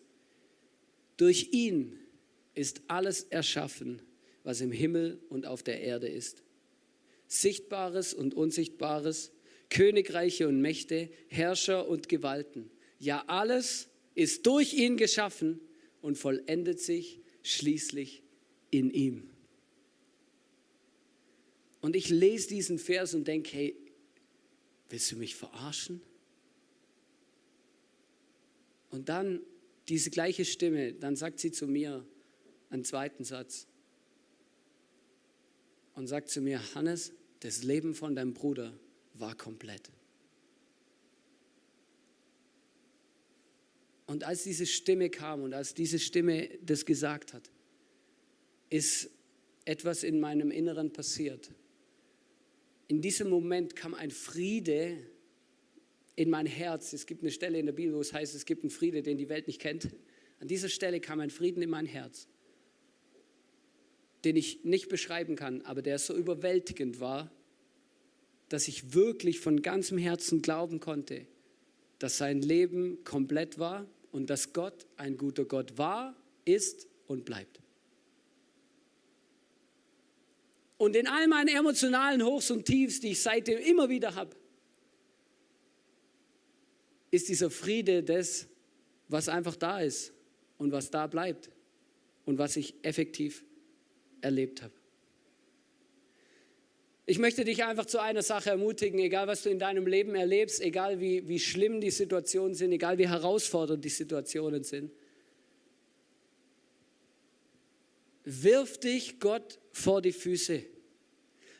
Durch 1.22 1.50
ihn 1.52 2.00
ist 2.56 2.82
alles 2.88 3.26
erschaffen, 3.26 4.02
was 4.44 4.60
im 4.60 4.72
Himmel 4.72 5.22
und 5.30 5.46
auf 5.46 5.62
der 5.62 5.80
Erde 5.80 6.08
ist. 6.08 6.42
Sichtbares 7.28 8.16
und 8.16 8.34
Unsichtbares, 8.34 9.32
Königreiche 9.70 10.48
und 10.48 10.62
Mächte, 10.62 11.12
Herrscher 11.28 11.88
und 11.88 12.10
Gewalten. 12.10 12.72
Ja, 12.98 13.24
alles 13.28 13.88
ist 14.16 14.48
durch 14.48 14.74
ihn 14.74 14.98
geschaffen 14.98 15.60
und 16.02 16.18
vollendet 16.18 16.80
sich 16.80 17.20
schließlich 17.44 18.24
in 18.72 18.90
ihm. 18.90 19.30
Und 21.82 21.96
ich 21.96 22.10
lese 22.10 22.48
diesen 22.48 22.80
Vers 22.80 23.14
und 23.14 23.28
denke, 23.28 23.52
hey, 23.52 23.76
willst 24.90 25.12
du 25.12 25.18
mich 25.18 25.36
verarschen? 25.36 26.02
Und 28.90 29.08
dann 29.08 29.42
diese 29.88 30.10
gleiche 30.10 30.46
Stimme, 30.46 30.94
dann 30.94 31.16
sagt 31.16 31.40
sie 31.40 31.52
zu 31.52 31.68
mir 31.68 32.06
einen 32.70 32.84
zweiten 32.84 33.24
Satz 33.24 33.68
und 35.96 36.08
sagt 36.08 36.30
zu 36.30 36.42
mir, 36.42 36.62
Hannes, 36.76 37.14
das 37.42 37.64
Leben 37.64 37.94
von 37.94 38.16
deinem 38.16 38.34
Bruder 38.34 38.78
war 39.14 39.36
komplett. 39.36 39.90
Und 44.08 44.24
als 44.24 44.44
diese 44.44 44.66
Stimme 44.66 45.10
kam 45.10 45.42
und 45.42 45.54
als 45.54 45.74
diese 45.74 45.98
Stimme 45.98 46.50
das 46.62 46.86
gesagt 46.86 47.34
hat, 47.34 47.50
ist 48.70 49.10
etwas 49.66 50.04
in 50.04 50.20
meinem 50.20 50.52
Inneren 50.52 50.92
passiert. 50.92 51.52
In 52.88 53.02
diesem 53.02 53.30
Moment 53.30 53.76
kam 53.76 53.94
ein 53.94 54.12
Friede 54.12 54.98
in 56.16 56.30
mein 56.30 56.46
Herz. 56.46 56.94
Es 56.94 57.06
gibt 57.06 57.22
eine 57.22 57.32
Stelle 57.32 57.60
in 57.60 57.66
der 57.66 57.74
Bibel, 57.74 57.96
wo 57.96 58.02
es 58.02 58.14
heißt, 58.14 58.36
es 58.36 58.46
gibt 58.46 58.64
einen 58.64 58.70
Friede, 58.70 59.02
den 59.02 59.18
die 59.18 59.30
Welt 59.30 59.48
nicht 59.48 59.60
kennt. 59.60 59.90
An 60.40 60.48
dieser 60.48 60.70
Stelle 60.70 61.00
kam 61.00 61.20
ein 61.20 61.30
Frieden 61.30 61.62
in 61.62 61.70
mein 61.70 61.86
Herz, 61.86 62.28
den 64.24 64.36
ich 64.36 64.64
nicht 64.64 64.90
beschreiben 64.90 65.36
kann, 65.36 65.62
aber 65.62 65.82
der 65.82 66.00
so 66.00 66.16
überwältigend 66.16 67.00
war, 67.00 67.32
dass 68.50 68.68
ich 68.68 68.94
wirklich 68.94 69.40
von 69.40 69.62
ganzem 69.62 69.98
Herzen 69.98 70.42
glauben 70.42 70.80
konnte, 70.80 71.26
dass 72.00 72.18
sein 72.18 72.42
Leben 72.42 73.04
komplett 73.04 73.60
war 73.60 73.88
und 74.12 74.30
dass 74.30 74.52
Gott 74.54 74.88
ein 74.98 75.18
guter 75.18 75.46
Gott 75.46 75.78
war, 75.78 76.16
ist 76.44 76.88
und 77.08 77.24
bleibt. 77.24 77.62
Und 80.78 80.96
in 80.96 81.08
all 81.08 81.28
meinen 81.28 81.48
emotionalen 81.48 82.24
Hochs 82.24 82.50
und 82.50 82.66
Tiefs, 82.66 83.00
die 83.00 83.10
ich 83.10 83.22
seitdem 83.22 83.60
immer 83.60 83.88
wieder 83.88 84.16
habe, 84.16 84.36
ist 87.12 87.30
dieser 87.30 87.52
Friede 87.52 88.04
das, 88.04 88.48
was 89.10 89.30
einfach 89.30 89.56
da 89.56 89.82
ist 89.82 90.14
und 90.58 90.72
was 90.72 90.90
da 90.90 91.08
bleibt 91.08 91.50
und 92.26 92.38
was 92.38 92.56
ich 92.56 92.74
effektiv 92.82 93.44
erlebt 94.22 94.62
habe. 94.62 94.74
Ich 97.06 97.20
möchte 97.20 97.44
dich 97.44 97.64
einfach 97.66 97.86
zu 97.86 98.00
einer 98.00 98.22
Sache 98.22 98.52
ermutigen, 98.52 99.00
egal 99.00 99.28
was 99.28 99.44
du 99.44 99.50
in 99.50 99.60
deinem 99.60 99.86
Leben 99.86 100.16
erlebst, 100.16 100.62
egal 100.62 101.02
wie, 101.02 101.28
wie 101.28 101.40
schlimm 101.40 101.82
die 101.82 101.92
Situationen 101.92 102.54
sind, 102.54 102.72
egal 102.72 102.98
wie 102.98 103.10
herausfordernd 103.10 103.84
die 103.84 103.90
Situationen 103.90 104.64
sind. 104.64 104.92
Wirf 108.24 108.80
dich 108.80 109.20
Gott 109.20 109.60
vor 109.74 110.02
die 110.02 110.14
Füße. 110.14 110.64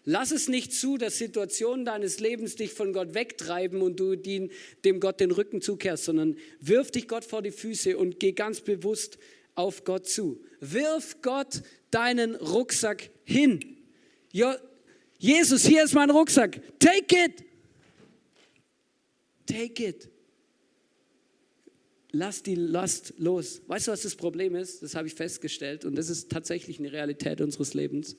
Lass 0.04 0.32
es 0.32 0.48
nicht 0.48 0.74
zu, 0.74 0.98
dass 0.98 1.18
Situationen 1.20 1.86
deines 1.86 2.20
Lebens 2.20 2.56
dich 2.56 2.72
von 2.74 2.92
Gott 2.92 3.14
wegtreiben 3.14 3.82
und 3.82 4.00
du 4.00 4.16
dem 4.16 4.50
Gott 5.00 5.20
den 5.20 5.32
Rücken 5.32 5.62
zukehrst, 5.62 6.06
sondern 6.06 6.38
wirf 6.60 6.90
dich 6.90 7.08
Gott 7.08 7.24
vor 7.24 7.42
die 7.42 7.52
Füße 7.52 7.98
und 7.98 8.20
geh 8.20 8.32
ganz 8.32 8.62
bewusst 8.62 9.20
auf 9.54 9.84
Gott 9.84 10.08
zu. 10.08 10.44
Wirf 10.60 11.18
Gott 11.22 11.62
deinen 11.92 12.36
Rucksack 12.36 13.12
hin. 13.24 13.78
Ja, 14.32 14.58
Jesus, 15.20 15.66
hier 15.66 15.84
ist 15.84 15.94
mein 15.94 16.10
Rucksack. 16.10 16.62
Take 16.80 17.16
it. 17.26 17.44
Take 19.46 19.88
it. 19.88 20.10
Lass 22.12 22.42
die 22.42 22.56
Last 22.56 23.14
los. 23.18 23.62
Weißt 23.68 23.88
du, 23.88 23.92
was 23.92 24.02
das 24.02 24.16
Problem 24.16 24.56
ist? 24.56 24.82
Das 24.82 24.96
habe 24.96 25.08
ich 25.08 25.14
festgestellt 25.14 25.86
und 25.86 25.96
das 25.96 26.10
ist 26.10 26.32
tatsächlich 26.32 26.80
eine 26.80 26.92
Realität 26.92 27.40
unseres 27.40 27.74
Lebens. 27.74 28.18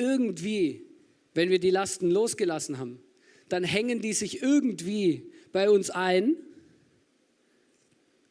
Irgendwie, 0.00 0.86
wenn 1.34 1.50
wir 1.50 1.58
die 1.58 1.70
Lasten 1.70 2.10
losgelassen 2.10 2.78
haben, 2.78 3.02
dann 3.50 3.64
hängen 3.64 4.00
die 4.00 4.14
sich 4.14 4.42
irgendwie 4.42 5.30
bei 5.52 5.68
uns 5.68 5.90
ein. 5.90 6.36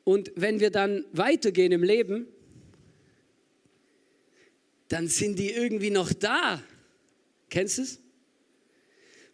Und 0.04 0.32
wenn 0.36 0.60
wir 0.60 0.72
dann 0.72 1.06
weitergehen 1.12 1.72
im 1.72 1.84
Leben, 1.84 2.28
dann 4.88 5.08
sind 5.08 5.38
die 5.38 5.52
irgendwie 5.52 5.92
noch 5.92 6.12
da. 6.12 6.64
Kennst 7.50 7.78
du 7.78 7.82
es? 7.84 8.00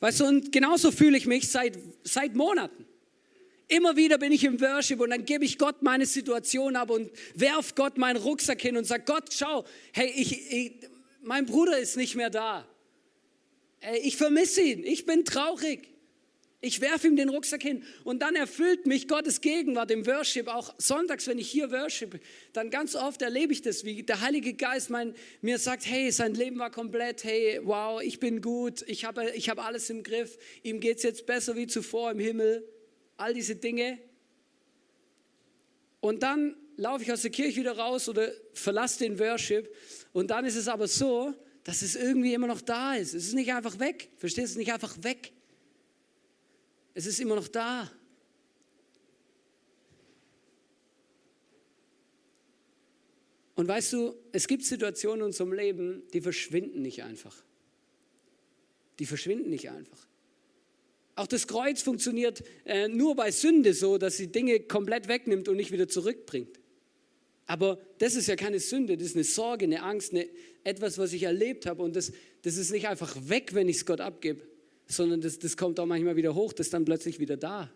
Weißt 0.01 0.19
du, 0.19 0.25
und 0.25 0.51
genauso 0.51 0.91
fühle 0.91 1.17
ich 1.17 1.25
mich 1.25 1.49
seit, 1.49 1.79
seit 2.03 2.35
Monaten. 2.35 2.85
Immer 3.67 3.95
wieder 3.95 4.17
bin 4.17 4.31
ich 4.31 4.43
im 4.43 4.59
Worship 4.61 4.99
und 4.99 5.09
dann 5.09 5.25
gebe 5.25 5.45
ich 5.45 5.57
Gott 5.57 5.81
meine 5.81 6.05
Situation 6.05 6.75
ab 6.75 6.91
und 6.91 7.09
werf 7.33 7.73
Gott 7.73 7.97
meinen 7.97 8.17
Rucksack 8.17 8.61
hin 8.61 8.77
und 8.77 8.85
sage, 8.85 9.03
Gott, 9.05 9.33
schau, 9.33 9.65
hey, 9.93 10.11
ich, 10.15 10.51
ich, 10.51 10.73
mein 11.25 11.45
Bruder 11.45 11.77
ist 11.79 11.97
nicht 11.97 12.15
mehr 12.15 12.29
da. 12.29 12.67
Ich 14.01 14.17
vermisse 14.17 14.61
ihn, 14.61 14.83
ich 14.83 15.05
bin 15.05 15.25
traurig. 15.25 15.89
Ich 16.61 16.81
werfe 16.81 17.07
ihm 17.07 17.15
den 17.15 17.29
Rucksack 17.29 17.61
hin 17.61 17.83
und 18.03 18.23
dann 18.23 18.35
erfüllt 18.35 18.87
mich 18.87 19.07
Gottes 19.07 19.41
Gegenwart 19.41 19.91
im 19.91 20.07
Worship. 20.07 20.47
Auch 20.47 20.73
sonntags, 20.79 21.27
wenn 21.27 21.37
ich 21.37 21.47
hier 21.47 21.69
worship, 21.71 22.19
dann 22.53 22.71
ganz 22.71 22.95
oft 22.95 23.21
erlebe 23.21 23.53
ich 23.53 23.61
das, 23.61 23.83
wie 23.83 24.01
der 24.01 24.21
Heilige 24.21 24.53
Geist 24.53 24.89
mein, 24.89 25.13
mir 25.41 25.59
sagt, 25.59 25.85
hey, 25.85 26.11
sein 26.11 26.33
Leben 26.33 26.57
war 26.57 26.71
komplett, 26.71 27.23
hey, 27.23 27.59
wow, 27.61 28.01
ich 28.01 28.19
bin 28.19 28.41
gut, 28.41 28.83
ich 28.87 29.05
habe 29.05 29.29
ich 29.31 29.49
hab 29.49 29.63
alles 29.63 29.91
im 29.91 30.01
Griff, 30.01 30.39
ihm 30.63 30.79
geht 30.79 30.97
es 30.97 31.03
jetzt 31.03 31.27
besser 31.27 31.55
wie 31.55 31.67
zuvor 31.67 32.11
im 32.11 32.19
Himmel. 32.19 32.67
All 33.17 33.35
diese 33.35 33.55
Dinge. 33.55 33.99
Und 35.99 36.23
dann 36.23 36.55
laufe 36.77 37.03
ich 37.03 37.11
aus 37.11 37.21
der 37.21 37.31
Kirche 37.31 37.59
wieder 37.59 37.77
raus 37.77 38.09
oder 38.09 38.31
verlasse 38.53 38.99
den 38.99 39.19
Worship 39.19 39.73
und 40.13 40.31
dann 40.31 40.45
ist 40.45 40.55
es 40.55 40.67
aber 40.67 40.87
so, 40.87 41.33
dass 41.63 41.81
es 41.81 41.95
irgendwie 41.95 42.33
immer 42.33 42.47
noch 42.47 42.61
da 42.61 42.95
ist. 42.95 43.13
Es 43.13 43.25
ist 43.27 43.33
nicht 43.33 43.51
einfach 43.51 43.79
weg. 43.79 44.09
Verstehst 44.17 44.37
du? 44.37 44.43
Es 44.43 44.51
ist 44.51 44.57
nicht 44.57 44.71
einfach 44.71 44.95
weg. 45.03 45.33
Es 46.93 47.05
ist 47.07 47.19
immer 47.19 47.35
noch 47.35 47.47
da. 47.47 47.91
Und 53.55 53.67
weißt 53.67 53.93
du, 53.93 54.15
es 54.31 54.47
gibt 54.47 54.63
Situationen 54.63 55.21
in 55.21 55.25
unserem 55.27 55.53
Leben, 55.53 56.03
die 56.13 56.21
verschwinden 56.21 56.81
nicht 56.81 57.03
einfach. 57.03 57.43
Die 58.99 59.05
verschwinden 59.05 59.49
nicht 59.49 59.69
einfach. 59.69 60.07
Auch 61.15 61.27
das 61.27 61.47
Kreuz 61.47 61.81
funktioniert 61.81 62.43
äh, 62.65 62.89
nur 62.89 63.15
bei 63.15 63.31
Sünde 63.31 63.73
so, 63.73 63.97
dass 63.97 64.17
sie 64.17 64.27
Dinge 64.27 64.59
komplett 64.59 65.07
wegnimmt 65.07 65.47
und 65.47 65.55
nicht 65.55 65.71
wieder 65.71 65.87
zurückbringt. 65.87 66.59
Aber 67.47 67.79
das 67.99 68.15
ist 68.15 68.27
ja 68.27 68.35
keine 68.35 68.59
Sünde, 68.59 68.97
das 68.97 69.07
ist 69.07 69.15
eine 69.15 69.23
Sorge, 69.23 69.65
eine 69.65 69.83
Angst, 69.83 70.13
eine, 70.13 70.27
etwas, 70.63 70.97
was 70.97 71.13
ich 71.13 71.23
erlebt 71.23 71.65
habe. 71.65 71.83
Und 71.83 71.95
das, 71.95 72.11
das 72.41 72.57
ist 72.57 72.71
nicht 72.71 72.87
einfach 72.87 73.15
weg, 73.29 73.53
wenn 73.53 73.69
ich 73.69 73.77
es 73.77 73.85
Gott 73.85 74.01
abgebe, 74.01 74.41
sondern 74.87 75.21
das, 75.21 75.39
das 75.39 75.55
kommt 75.55 75.79
auch 75.79 75.85
manchmal 75.85 76.15
wieder 76.15 76.35
hoch, 76.35 76.53
das 76.53 76.67
ist 76.67 76.73
dann 76.73 76.85
plötzlich 76.85 77.19
wieder 77.19 77.37
da. 77.37 77.71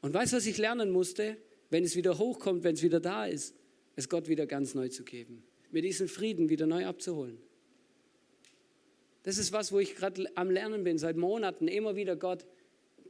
Und 0.00 0.12
weißt 0.12 0.32
du, 0.32 0.36
was 0.36 0.46
ich 0.46 0.58
lernen 0.58 0.90
musste? 0.90 1.36
Wenn 1.70 1.84
es 1.84 1.96
wieder 1.96 2.18
hochkommt, 2.18 2.64
wenn 2.64 2.74
es 2.74 2.82
wieder 2.82 3.00
da 3.00 3.26
ist, 3.26 3.54
es 3.96 4.08
Gott 4.08 4.28
wieder 4.28 4.46
ganz 4.46 4.74
neu 4.74 4.88
zu 4.88 5.04
geben. 5.04 5.42
Mir 5.70 5.82
diesen 5.82 6.08
Frieden 6.08 6.48
wieder 6.48 6.66
neu 6.66 6.86
abzuholen. 6.86 7.38
Das 9.24 9.38
ist 9.38 9.52
was, 9.52 9.72
wo 9.72 9.78
ich 9.78 9.96
gerade 9.96 10.24
am 10.36 10.50
Lernen 10.50 10.84
bin, 10.84 10.98
seit 10.98 11.16
Monaten, 11.16 11.68
immer 11.68 11.96
wieder 11.96 12.16
Gott 12.16 12.46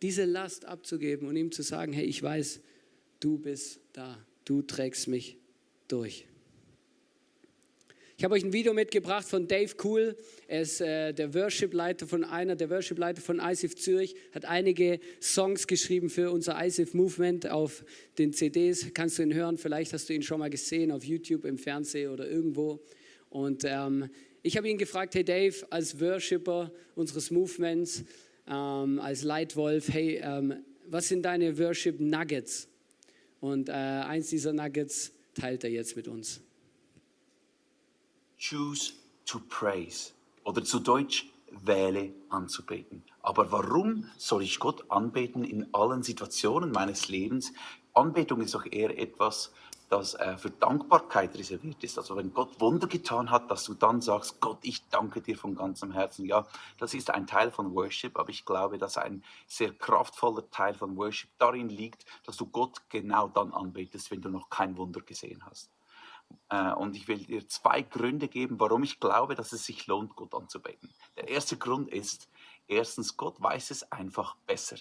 diese 0.03 0.25
Last 0.25 0.64
abzugeben 0.64 1.29
und 1.29 1.37
ihm 1.37 1.53
zu 1.53 1.62
sagen, 1.62 1.92
hey, 1.92 2.07
ich 2.07 2.22
weiß, 2.22 2.61
du 3.20 3.38
bist 3.38 3.81
da, 3.92 4.25
du 4.44 4.62
trägst 4.62 5.09
mich 5.09 5.38
durch. 5.88 6.27
Ich 8.16 8.24
habe 8.24 8.35
euch 8.35 8.44
ein 8.44 8.53
Video 8.53 8.74
mitgebracht 8.74 9.29
von 9.29 9.46
Dave 9.46 9.72
Cool. 9.85 10.16
Er 10.48 10.62
ist 10.62 10.81
äh, 10.81 11.12
der 11.12 11.35
Worship-Leiter 11.35 12.09
von 12.09 12.24
einer, 12.24 12.57
der 12.57 12.68
Worship-Leiter 12.68 13.22
von 13.22 13.38
ISIF 13.38 13.77
Zürich, 13.77 14.16
hat 14.33 14.44
einige 14.44 14.98
Songs 15.22 15.68
geschrieben 15.68 16.11
für 16.11 16.33
unser 16.33 16.61
ISIF 16.61 16.94
Movement 16.94 17.48
auf 17.48 17.85
den 18.18 18.33
CDs. 18.33 18.92
Kannst 18.92 19.18
du 19.18 19.22
ihn 19.22 19.33
hören? 19.33 19.57
Vielleicht 19.57 19.92
hast 19.92 20.09
du 20.09 20.14
ihn 20.14 20.22
schon 20.22 20.40
mal 20.40 20.51
gesehen 20.51 20.90
auf 20.90 21.05
YouTube, 21.05 21.44
im 21.44 21.59
Fernsehen 21.59 22.11
oder 22.11 22.29
irgendwo. 22.29 22.81
Und 23.31 23.62
ähm, 23.64 24.11
ich 24.42 24.57
habe 24.57 24.68
ihn 24.68 24.79
gefragt, 24.79 25.14
hey 25.14 25.22
Dave, 25.22 25.55
als 25.70 26.01
Worshipper 26.01 26.72
unseres 26.96 27.31
Movements, 27.31 28.03
ähm, 28.48 28.98
als 28.98 29.22
Leitwolf, 29.22 29.90
hey, 29.92 30.20
ähm, 30.20 30.64
was 30.88 31.07
sind 31.07 31.22
deine 31.22 31.57
Worship 31.57 32.01
Nuggets? 32.01 32.66
Und 33.38 33.68
äh, 33.68 33.72
eins 33.72 34.31
dieser 34.31 34.53
Nuggets 34.53 35.12
teilt 35.38 35.64
er 35.64 35.70
jetzt 35.70 35.96
mit 35.96 36.09
uns. 36.09 36.40
Choose 38.38 38.92
to 39.24 39.40
praise. 39.48 40.12
Oder 40.44 40.64
zu 40.64 40.79
Deutsch, 40.79 41.27
wähle 41.51 42.12
anzubeten. 42.29 43.03
Aber 43.22 43.51
warum 43.53 44.11
soll 44.16 44.42
ich 44.42 44.59
Gott 44.59 44.90
anbeten 44.90 45.44
in 45.44 45.72
allen 45.72 46.03
Situationen 46.03 46.72
meines 46.72 47.09
Lebens? 47.09 47.53
Anbetung 47.94 48.40
ist 48.40 48.55
doch 48.55 48.66
eher 48.70 48.98
etwas, 48.98 49.53
das 49.88 50.14
äh, 50.14 50.37
für 50.37 50.51
Dankbarkeit 50.51 51.37
reserviert 51.37 51.83
ist. 51.83 51.98
Also 51.98 52.16
wenn 52.16 52.33
Gott 52.35 52.61
Wunder 52.61 52.87
getan 52.87 53.31
hat, 53.31 53.51
dass 53.51 53.64
du 53.64 53.74
dann 53.74 54.01
sagst, 54.01 54.40
Gott, 54.40 54.59
ich 54.62 54.87
danke 54.88 55.20
dir 55.20 55.37
von 55.37 55.55
ganzem 55.55 55.92
Herzen. 55.92 56.27
Ja, 56.27 56.46
das 56.79 56.94
ist 56.94 57.11
ein 57.11 57.27
Teil 57.27 57.51
von 57.51 57.74
Worship, 57.74 58.18
aber 58.18 58.31
ich 58.31 58.44
glaube, 58.44 58.79
dass 58.79 58.98
ein 58.98 59.24
sehr 59.46 59.72
kraftvoller 59.72 60.48
Teil 60.51 60.74
von 60.74 60.96
Worship 60.96 61.31
darin 61.38 61.68
liegt, 61.68 62.05
dass 62.24 62.37
du 62.37 62.46
Gott 62.46 62.83
genau 62.90 63.29
dann 63.29 63.53
anbetest, 63.53 64.11
wenn 64.11 64.20
du 64.20 64.29
noch 64.29 64.51
kein 64.51 64.77
Wunder 64.77 65.01
gesehen 65.01 65.44
hast. 65.46 65.70
Äh, 66.51 66.72
und 66.72 66.94
ich 66.96 67.09
will 67.09 67.24
dir 67.24 67.48
zwei 67.48 67.83
Gründe 67.83 68.29
geben, 68.29 68.61
warum 68.61 68.83
ich 68.83 69.01
glaube, 69.01 69.35
dass 69.35 69.53
es 69.53 69.64
sich 69.64 69.87
lohnt, 69.87 70.16
Gott 70.16 70.35
anzubeten. 70.35 70.90
Der 71.16 71.29
erste 71.29 71.57
Grund 71.57 71.88
ist, 71.88 72.29
erstens, 72.66 73.16
Gott 73.16 73.40
weiß 73.40 73.70
es 73.70 73.90
einfach 73.90 74.37
besser. 74.46 74.77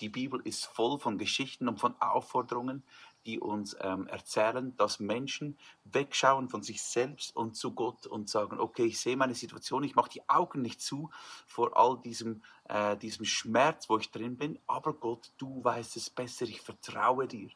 Die 0.00 0.08
Bibel 0.08 0.40
ist 0.44 0.64
voll 0.64 0.98
von 0.98 1.18
Geschichten 1.18 1.68
und 1.68 1.78
von 1.78 1.94
Aufforderungen, 2.00 2.82
die 3.26 3.38
uns 3.38 3.76
ähm, 3.80 4.06
erzählen, 4.06 4.76
dass 4.76 5.00
Menschen 5.00 5.56
wegschauen 5.84 6.48
von 6.48 6.62
sich 6.62 6.82
selbst 6.82 7.34
und 7.36 7.56
zu 7.56 7.72
Gott 7.72 8.06
und 8.06 8.28
sagen, 8.28 8.58
okay, 8.58 8.84
ich 8.84 9.00
sehe 9.00 9.16
meine 9.16 9.34
Situation, 9.34 9.84
ich 9.84 9.94
mache 9.94 10.10
die 10.10 10.28
Augen 10.28 10.62
nicht 10.62 10.80
zu 10.80 11.10
vor 11.46 11.76
all 11.76 12.00
diesem, 12.00 12.42
äh, 12.68 12.96
diesem 12.96 13.24
Schmerz, 13.24 13.88
wo 13.88 13.98
ich 13.98 14.10
drin 14.10 14.36
bin, 14.36 14.58
aber 14.66 14.92
Gott, 14.92 15.32
du 15.38 15.62
weißt 15.62 15.96
es 15.96 16.10
besser, 16.10 16.46
ich 16.46 16.60
vertraue 16.60 17.26
dir. 17.26 17.48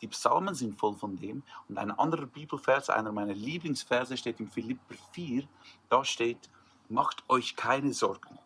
Die 0.00 0.08
Psalmen 0.08 0.54
sind 0.54 0.78
voll 0.78 0.96
von 0.96 1.16
dem 1.16 1.42
und 1.68 1.78
ein 1.78 1.90
anderer 1.90 2.26
Bibelvers, 2.26 2.90
einer 2.90 3.12
meiner 3.12 3.34
Lieblingsverse 3.34 4.16
steht 4.16 4.40
in 4.40 4.50
Philipper 4.50 4.94
4, 5.12 5.48
da 5.88 6.04
steht, 6.04 6.50
macht 6.88 7.24
euch 7.28 7.56
keine 7.56 7.92
Sorgen. 7.92 8.38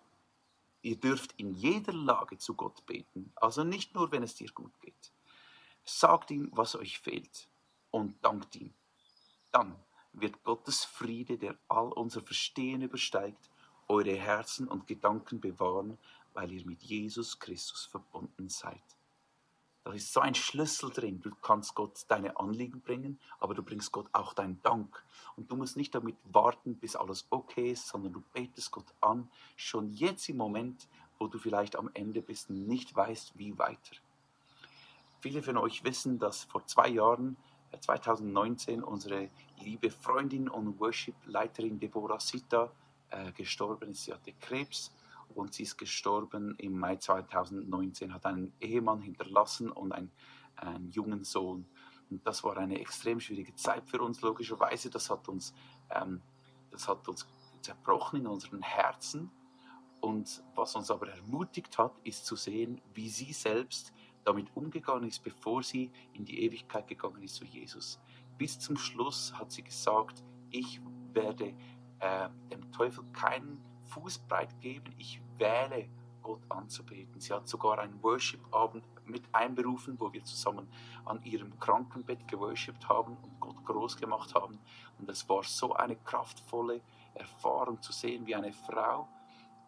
Ihr 0.83 0.97
dürft 0.97 1.33
in 1.37 1.53
jeder 1.53 1.93
Lage 1.93 2.39
zu 2.39 2.55
Gott 2.55 2.87
beten, 2.87 3.33
also 3.35 3.65
nicht 3.65 3.95
nur, 3.95 4.13
wenn 4.13 4.23
es 4.23 4.37
dir 4.37 4.51
gut 4.53 4.79
geht. 4.81 5.13
Sagt 5.87 6.31
ihm, 6.31 6.51
was 6.53 6.75
euch 6.75 6.99
fehlt 6.99 7.49
und 7.91 8.17
dankt 8.23 8.57
ihm. 8.57 8.75
Dann 9.53 9.77
wird 10.13 10.43
Gottes 10.43 10.85
Friede, 10.85 11.39
der 11.39 11.57
all 11.69 11.93
unser 11.93 12.23
Verstehen 12.23 12.83
übersteigt, 12.83 13.51
eure 13.89 14.17
Herzen 14.17 14.67
und 14.67 14.87
Gedanken 14.87 15.41
bewahren, 15.41 15.97
weil 16.35 16.51
ihr 16.51 16.67
mit 16.67 16.83
Jesus 16.83 17.39
Christus 17.39 17.85
verbunden 17.87 18.49
seid. 18.49 18.83
Da 19.85 19.93
ist 19.93 20.13
so 20.13 20.19
ein 20.19 20.35
Schlüssel 20.35 20.91
drin. 20.91 21.21
Du 21.21 21.31
kannst 21.43 21.77
Gott 21.77 22.05
deine 22.09 22.37
Anliegen 22.37 22.81
bringen, 22.81 23.21
aber 23.39 23.55
du 23.55 23.63
bringst 23.63 23.93
Gott 23.93 24.09
auch 24.13 24.35
deinen 24.35 24.61
Dank. 24.63 25.05
Und 25.37 25.53
du 25.53 25.55
musst 25.55 25.77
nicht 25.77 25.95
damit 25.95 26.17
warten, 26.25 26.75
bis 26.75 26.97
alles 26.97 27.25
okay 27.31 27.71
ist, 27.71 27.87
sondern 27.87 28.13
du 28.13 28.23
betest 28.33 28.73
Gott 28.73 28.93
an, 29.01 29.31
schon 29.55 29.93
jetzt 29.93 30.29
im 30.29 30.39
Moment, 30.39 30.89
wo 31.21 31.29
du 31.29 31.39
vielleicht 31.39 31.77
am 31.77 31.89
Ende 31.95 32.21
bist, 32.21 32.51
nicht 32.51 32.97
weißt, 32.97 33.39
wie 33.39 33.57
weiter. 33.59 33.95
Viele 35.21 35.43
von 35.43 35.57
euch 35.57 35.85
wissen, 35.85 36.19
dass 36.19 36.45
vor 36.45 36.65
zwei 36.67 36.89
Jahren, 36.89 37.37
2019, 37.81 38.81
äh, 38.81 38.83
unsere 38.83 39.31
liebe 39.61 39.91
Freundin 39.91 40.49
und 40.49 40.79
Worship-Leiterin 40.81 41.79
Deborah 41.79 42.21
Sita 42.21 42.71
äh, 43.11 43.33
gestorben 43.33 43.91
ist. 43.91 44.05
Sie 44.05 44.13
hatte 44.13 44.33
Krebs 44.41 44.93
und 45.35 45.55
sie 45.55 45.65
ist 45.65 45.77
gestorben 45.77 46.55
im 46.59 46.79
Mai 46.79 46.97
2019, 46.97 48.15
hat 48.15 48.25
einen 48.25 48.53
Ehemann 48.61 49.03
hinterlassen 49.03 49.71
und 49.71 49.93
einen, 49.93 50.11
einen 50.57 50.91
jungen 50.91 51.25
Sohn. 51.25 51.67
Und 52.09 52.27
das 52.27 52.45
war 52.45 52.57
eine 52.57 52.79
extrem 52.81 53.21
schwierige 53.21 53.55
Zeit 53.57 53.83
für 53.89 54.01
uns, 54.01 54.21
logischerweise. 54.21 54.91
Das 54.91 55.11
hat 55.11 55.29
uns 55.29 55.53
ähm, 55.91 56.23
das 56.77 56.89
hat 56.89 57.09
uns 57.09 57.27
zerbrochen 57.63 58.21
in 58.21 58.27
unseren 58.27 58.63
Herzen. 58.63 59.31
Und 60.01 60.43
was 60.55 60.77
uns 60.77 60.91
aber 60.91 61.09
ermutigt 61.09 61.79
hat, 61.79 61.93
ist 62.05 62.27
zu 62.27 62.37
sehen, 62.37 62.81
wie 62.93 63.09
sie 63.09 63.33
selbst 63.33 63.93
damit 64.27 64.49
umgegangen 64.55 65.09
ist, 65.09 65.23
bevor 65.23 65.63
sie 65.63 65.91
in 66.13 66.25
die 66.25 66.43
Ewigkeit 66.43 66.89
gegangen 66.89 67.23
ist 67.23 67.37
zu 67.37 67.45
Jesus. 67.45 67.99
Bis 68.37 68.59
zum 68.59 68.77
Schluss 68.77 69.33
hat 69.39 69.53
sie 69.53 69.63
gesagt, 69.63 70.23
ich 70.51 70.81
werde 71.13 71.55
äh, 72.01 72.29
dem 72.51 72.71
Teufel 72.73 73.05
keinen 73.13 73.65
Fußbreit 73.85 74.61
geben, 74.61 74.93
ich 74.99 75.23
wähle 75.39 75.89
Gott 76.23 76.43
anzubeten. 76.49 77.21
Sie 77.21 77.33
hat 77.33 77.47
sogar 77.47 77.79
einen 77.79 78.03
Worship-Abend 78.03 78.85
mit 79.05 79.23
einberufen, 79.33 79.99
wo 80.01 80.13
wir 80.13 80.25
zusammen 80.25 80.69
an 81.05 81.23
ihrem 81.23 81.57
Krankenbett 81.61 82.27
geworshipped 82.27 82.89
haben 82.89 83.17
und 83.23 83.41
Gott 83.41 83.65
groß 83.65 83.97
gemacht 83.97 84.35
haben. 84.35 84.59
Und 84.99 85.09
es 85.09 85.29
war 85.29 85.45
so 85.45 85.75
eine 85.75 85.95
kraftvolle 85.95 86.81
Erfahrung 87.15 87.81
zu 87.81 87.93
sehen, 87.93 88.27
wie 88.27 88.35
eine 88.35 88.53
Frau, 88.53 89.07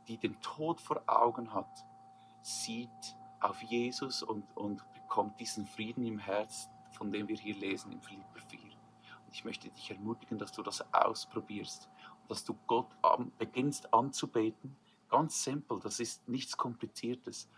die 0.08 0.18
den 0.18 0.40
Tod 0.40 0.80
vor 0.80 1.00
Augen 1.06 1.54
hat, 1.54 1.84
sieht 2.42 2.88
auf 3.40 3.62
Jesus 3.62 4.22
und, 4.22 4.44
und 4.56 4.82
bekommt 4.94 5.38
diesen 5.40 5.66
Frieden 5.66 6.04
im 6.04 6.18
Herz, 6.18 6.68
von 6.92 7.12
dem 7.12 7.28
wir 7.28 7.36
hier 7.36 7.56
lesen 7.56 7.92
im 7.92 8.00
Philipper 8.00 8.40
4. 8.48 8.60
Und 8.60 9.34
ich 9.34 9.44
möchte 9.44 9.68
dich 9.70 9.90
ermutigen, 9.90 10.38
dass 10.38 10.52
du 10.52 10.62
das 10.62 10.82
ausprobierst 10.92 11.88
und 12.22 12.30
dass 12.30 12.44
du 12.44 12.54
Gott 12.66 12.88
an, 13.02 13.32
beginnst 13.38 13.92
anzubeten. 13.92 14.76
Ganz 15.08 15.42
simpel, 15.42 15.80
das 15.80 16.00
ist 16.00 16.28
nichts 16.28 16.56
Kompliziertes. 16.56 17.48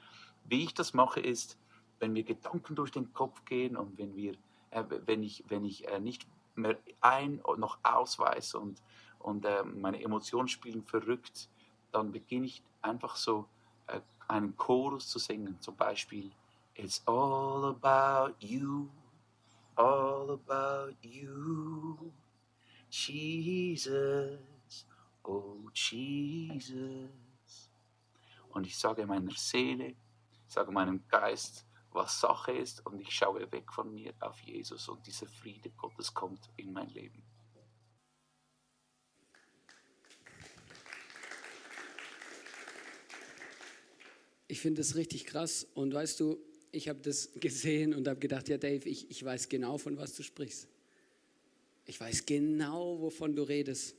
Wie 0.44 0.64
ich 0.64 0.74
das 0.74 0.94
mache, 0.94 1.20
ist, 1.20 1.58
wenn 1.98 2.12
mir 2.12 2.24
Gedanken 2.24 2.74
durch 2.74 2.90
den 2.90 3.12
Kopf 3.12 3.44
gehen 3.44 3.76
und 3.76 3.98
wenn, 3.98 4.16
wir, 4.16 4.34
äh, 4.70 4.84
wenn 5.06 5.22
ich, 5.22 5.44
wenn 5.48 5.64
ich 5.64 5.88
äh, 5.88 6.00
nicht 6.00 6.26
mehr 6.54 6.78
ein 7.00 7.40
noch 7.56 7.78
ausweise 7.82 8.58
und, 8.58 8.82
und 9.18 9.44
äh, 9.44 9.62
meine 9.64 10.02
Emotionen 10.02 10.48
spielen 10.48 10.82
verrückt, 10.82 11.48
dann 11.92 12.12
beginne 12.12 12.46
ich 12.46 12.62
einfach 12.82 13.16
so 13.16 13.46
einen 14.30 14.56
Chorus 14.56 15.08
zu 15.08 15.18
singen, 15.18 15.60
zum 15.60 15.76
Beispiel 15.76 16.30
It's 16.74 17.02
all 17.06 17.64
about 17.64 18.36
you, 18.40 18.88
all 19.76 20.30
about 20.30 20.94
you, 21.02 22.12
Jesus, 22.88 24.38
oh 25.24 25.68
Jesus. 25.74 27.10
Und 28.50 28.66
ich 28.66 28.78
sage 28.78 29.06
meiner 29.06 29.32
Seele, 29.36 29.94
sage 30.46 30.72
meinem 30.72 31.06
Geist, 31.08 31.66
was 31.92 32.20
Sache 32.20 32.52
ist 32.52 32.86
und 32.86 33.00
ich 33.00 33.10
schaue 33.10 33.50
weg 33.50 33.72
von 33.72 33.92
mir 33.92 34.14
auf 34.20 34.40
Jesus 34.40 34.88
und 34.88 35.04
dieser 35.06 35.26
Friede 35.26 35.70
Gottes 35.70 36.14
kommt 36.14 36.48
in 36.56 36.72
mein 36.72 36.88
Leben. 36.90 37.22
Ich 44.50 44.58
finde 44.58 44.80
das 44.80 44.96
richtig 44.96 45.26
krass. 45.26 45.64
Und 45.74 45.94
weißt 45.94 46.18
du, 46.18 46.36
ich 46.72 46.88
habe 46.88 46.98
das 47.00 47.30
gesehen 47.40 47.94
und 47.94 48.08
habe 48.08 48.18
gedacht, 48.18 48.48
ja 48.48 48.58
Dave, 48.58 48.88
ich, 48.88 49.08
ich 49.08 49.24
weiß 49.24 49.48
genau, 49.48 49.78
von 49.78 49.96
was 49.96 50.16
du 50.16 50.24
sprichst. 50.24 50.66
Ich 51.86 52.00
weiß 52.00 52.26
genau, 52.26 53.00
wovon 53.00 53.36
du 53.36 53.44
redest. 53.44 53.94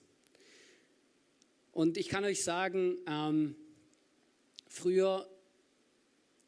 Und 1.71 1.97
ich 1.97 2.09
kann 2.09 2.25
euch 2.25 2.43
sagen, 2.43 2.97
ähm, 3.07 3.55
früher 4.67 5.25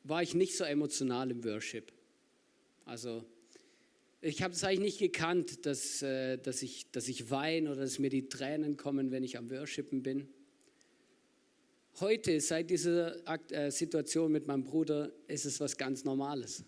war 0.04 0.22
ich 0.22 0.34
nicht 0.34 0.58
so 0.58 0.66
emotional 0.66 1.32
im 1.32 1.42
Worship. 1.46 1.94
Also 2.84 3.24
ich 4.20 4.42
habe 4.42 4.54
es 4.54 4.66
eigentlich 4.66 5.00
nicht 5.00 5.00
gekannt, 5.00 5.66
dass, 5.66 6.02
äh, 6.02 6.38
dass, 6.38 6.62
ich, 6.62 6.92
dass 6.92 7.08
ich 7.08 7.30
weine 7.30 7.72
oder 7.72 7.82
dass 7.82 8.00
mir 8.00 8.10
die 8.10 8.28
Tränen 8.28 8.76
kommen, 8.76 9.12
wenn 9.12 9.24
ich 9.24 9.38
am 9.38 9.50
Worshipen 9.50 10.04
bin. 10.04 10.28
Heute, 12.00 12.42
seit 12.42 12.72
dieser 12.72 13.22
äh, 13.52 13.70
Situation 13.70 14.32
mit 14.32 14.48
meinem 14.48 14.64
Bruder, 14.64 15.12
ist 15.28 15.46
es 15.46 15.60
was 15.60 15.78
ganz 15.78 16.04
Normales. 16.04 16.64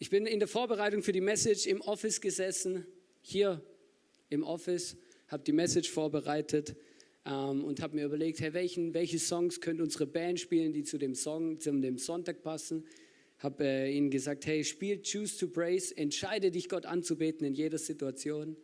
Ich 0.00 0.10
bin 0.10 0.26
in 0.26 0.40
der 0.40 0.48
Vorbereitung 0.48 1.04
für 1.04 1.12
die 1.12 1.20
Message 1.20 1.66
im 1.66 1.80
Office 1.80 2.20
gesessen, 2.20 2.84
hier 3.22 3.62
im 4.28 4.42
Office, 4.42 4.96
habe 5.28 5.44
die 5.44 5.52
Message 5.52 5.88
vorbereitet 5.88 6.74
ähm, 7.24 7.62
und 7.62 7.80
habe 7.80 7.94
mir 7.94 8.06
überlegt, 8.06 8.40
hey, 8.40 8.52
welchen, 8.54 8.92
welche 8.92 9.20
Songs 9.20 9.60
könnte 9.60 9.84
unsere 9.84 10.08
Band 10.08 10.40
spielen, 10.40 10.72
die 10.72 10.82
zu 10.82 10.98
dem 10.98 11.14
Song, 11.14 11.60
zu 11.60 11.70
dem 11.70 11.98
Sonntag 11.98 12.42
passen. 12.42 12.84
Habe 13.38 13.64
äh, 13.64 13.96
ihnen 13.96 14.10
gesagt, 14.10 14.46
hey, 14.46 14.64
spiel 14.64 15.00
Choose 15.00 15.38
to 15.38 15.46
Praise, 15.46 15.96
entscheide 15.96 16.50
dich 16.50 16.68
Gott 16.68 16.86
anzubeten 16.86 17.46
in 17.46 17.54
jeder 17.54 17.78
Situation. 17.78 18.56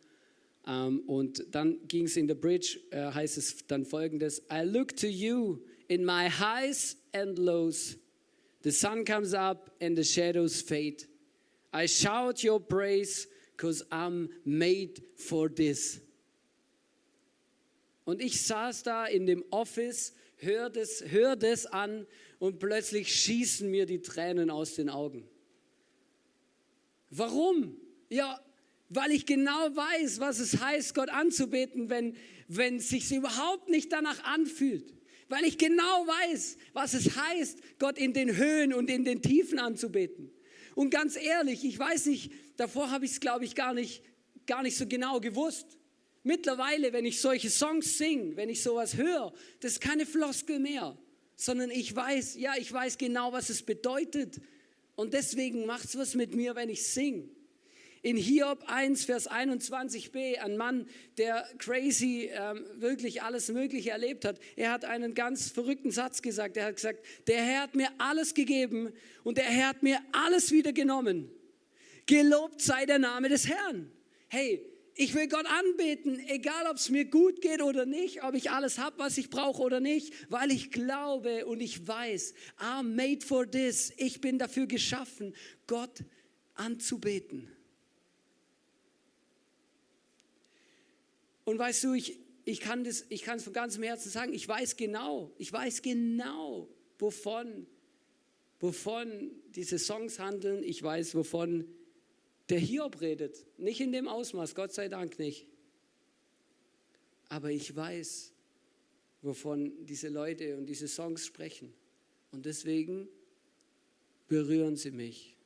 Um, 0.63 0.73
ähm, 0.73 0.99
und 1.07 1.45
dann 1.49 1.87
ging 1.87 2.05
es 2.05 2.15
in 2.17 2.27
der 2.27 2.35
Bridge, 2.35 2.79
äh, 2.91 3.11
heißt 3.11 3.37
es 3.37 3.65
dann 3.65 3.83
folgendes: 3.83 4.43
I 4.51 4.63
look 4.63 4.95
to 4.97 5.07
you 5.07 5.59
in 5.87 6.05
my 6.05 6.29
highs 6.29 6.97
and 7.13 7.39
lows. 7.39 7.97
The 8.63 8.71
sun 8.71 9.03
comes 9.03 9.33
up 9.33 9.71
and 9.81 9.97
the 9.97 10.03
shadows 10.03 10.61
fade. 10.61 11.07
I 11.73 11.87
shout 11.87 12.43
your 12.43 12.59
praise 12.59 13.27
because 13.55 13.83
I'm 13.91 14.29
made 14.45 15.01
for 15.15 15.49
this. 15.49 15.99
Und 18.05 18.21
ich 18.21 18.41
saß 18.41 18.83
da 18.83 19.05
in 19.05 19.25
dem 19.25 19.43
Office, 19.51 20.13
hör 20.37 20.69
das, 20.69 21.03
hör 21.07 21.35
das 21.35 21.65
an 21.65 22.05
und 22.39 22.59
plötzlich 22.59 23.13
schießen 23.13 23.69
mir 23.69 23.85
die 23.85 24.01
Tränen 24.01 24.49
aus 24.49 24.75
den 24.75 24.89
Augen. 24.89 25.27
Warum? 27.09 27.77
Ja, 28.09 28.39
weil 28.93 29.11
ich 29.11 29.25
genau 29.25 29.73
weiß, 29.73 30.19
was 30.19 30.39
es 30.39 30.59
heißt, 30.59 30.93
Gott 30.93 31.09
anzubeten, 31.09 31.89
wenn, 31.89 32.15
wenn 32.47 32.75
es 32.75 32.89
sich 32.89 33.09
überhaupt 33.11 33.69
nicht 33.69 33.91
danach 33.91 34.21
anfühlt. 34.25 34.93
Weil 35.29 35.45
ich 35.45 35.57
genau 35.57 36.05
weiß, 36.07 36.57
was 36.73 36.93
es 36.93 37.15
heißt, 37.15 37.59
Gott 37.79 37.97
in 37.97 38.11
den 38.11 38.35
Höhen 38.35 38.73
und 38.73 38.89
in 38.89 39.05
den 39.05 39.21
Tiefen 39.21 39.59
anzubeten. 39.59 40.29
Und 40.75 40.89
ganz 40.89 41.15
ehrlich, 41.15 41.63
ich 41.63 41.79
weiß 41.79 42.07
nicht, 42.07 42.33
davor 42.57 42.91
habe 42.91 43.05
ich 43.05 43.11
es, 43.11 43.19
glaube 43.21 43.45
ich, 43.45 43.55
gar 43.55 43.73
nicht, 43.73 44.03
gar 44.45 44.61
nicht 44.61 44.75
so 44.75 44.85
genau 44.85 45.21
gewusst. 45.21 45.77
Mittlerweile, 46.23 46.91
wenn 46.91 47.05
ich 47.05 47.21
solche 47.21 47.49
Songs 47.49 47.97
singe, 47.97 48.35
wenn 48.35 48.49
ich 48.49 48.61
sowas 48.61 48.97
höre, 48.97 49.31
das 49.61 49.73
ist 49.73 49.81
keine 49.81 50.05
Floskel 50.05 50.59
mehr, 50.59 50.97
sondern 51.37 51.71
ich 51.71 51.95
weiß, 51.95 52.35
ja, 52.35 52.55
ich 52.57 52.71
weiß 52.71 52.97
genau, 52.97 53.31
was 53.31 53.49
es 53.49 53.63
bedeutet. 53.63 54.41
Und 54.95 55.13
deswegen 55.13 55.65
macht 55.65 55.85
es 55.85 55.97
was 55.97 56.13
mit 56.13 56.35
mir, 56.35 56.55
wenn 56.55 56.69
ich 56.69 56.85
singe. 56.85 57.29
In 58.03 58.17
Hiob 58.17 58.63
1, 58.65 59.05
Vers 59.05 59.29
21b, 59.29 60.39
ein 60.39 60.57
Mann, 60.57 60.87
der 61.19 61.47
crazy 61.59 62.31
ähm, 62.33 62.65
wirklich 62.75 63.21
alles 63.21 63.49
Mögliche 63.49 63.91
erlebt 63.91 64.25
hat. 64.25 64.39
Er 64.55 64.71
hat 64.71 64.85
einen 64.85 65.13
ganz 65.13 65.51
verrückten 65.51 65.91
Satz 65.91 66.23
gesagt. 66.23 66.57
Er 66.57 66.65
hat 66.65 66.77
gesagt, 66.77 67.05
der 67.27 67.43
Herr 67.43 67.61
hat 67.61 67.75
mir 67.75 67.89
alles 67.99 68.33
gegeben 68.33 68.91
und 69.23 69.37
der 69.37 69.45
Herr 69.45 69.67
hat 69.67 69.83
mir 69.83 69.99
alles 70.13 70.51
wieder 70.51 70.73
genommen. 70.73 71.29
Gelobt 72.07 72.61
sei 72.61 72.87
der 72.87 72.97
Name 72.97 73.29
des 73.29 73.47
Herrn. 73.47 73.91
Hey, 74.29 74.65
ich 74.95 75.13
will 75.13 75.27
Gott 75.27 75.45
anbeten, 75.45 76.19
egal 76.27 76.67
ob 76.69 76.77
es 76.77 76.89
mir 76.89 77.05
gut 77.05 77.39
geht 77.41 77.61
oder 77.61 77.85
nicht, 77.85 78.23
ob 78.23 78.33
ich 78.33 78.49
alles 78.49 78.79
habe, 78.79 78.97
was 78.97 79.17
ich 79.19 79.29
brauche 79.29 79.61
oder 79.61 79.79
nicht, 79.79 80.13
weil 80.29 80.51
ich 80.51 80.71
glaube 80.71 81.45
und 81.45 81.61
ich 81.61 81.87
weiß, 81.87 82.33
I'm 82.57 82.95
made 82.95 83.25
for 83.25 83.49
this. 83.49 83.93
Ich 83.97 84.21
bin 84.21 84.39
dafür 84.39 84.65
geschaffen, 84.65 85.35
Gott 85.67 86.03
anzubeten. 86.55 87.47
Und 91.45 91.59
weißt 91.59 91.83
du, 91.83 91.93
ich, 91.93 92.19
ich 92.45 92.59
kann 92.59 92.85
es 92.85 93.05
von 93.43 93.53
ganzem 93.53 93.83
Herzen 93.83 94.09
sagen, 94.09 94.33
ich 94.33 94.47
weiß 94.47 94.77
genau, 94.77 95.33
ich 95.37 95.51
weiß 95.51 95.81
genau, 95.81 96.69
wovon, 96.99 97.67
wovon 98.59 99.31
diese 99.55 99.79
Songs 99.79 100.19
handeln. 100.19 100.63
Ich 100.63 100.81
weiß, 100.81 101.15
wovon 101.15 101.67
der 102.49 102.59
Hiob 102.59 103.01
redet. 103.01 103.45
Nicht 103.57 103.81
in 103.81 103.91
dem 103.91 104.07
Ausmaß, 104.07 104.55
Gott 104.55 104.73
sei 104.73 104.87
Dank 104.87 105.19
nicht. 105.19 105.47
Aber 107.29 107.49
ich 107.49 107.75
weiß, 107.75 108.33
wovon 109.21 109.85
diese 109.85 110.09
Leute 110.09 110.57
und 110.57 110.65
diese 110.65 110.87
Songs 110.87 111.25
sprechen. 111.25 111.73
Und 112.31 112.45
deswegen 112.45 113.07
berühren 114.27 114.75
sie 114.75 114.91
mich. 114.91 115.37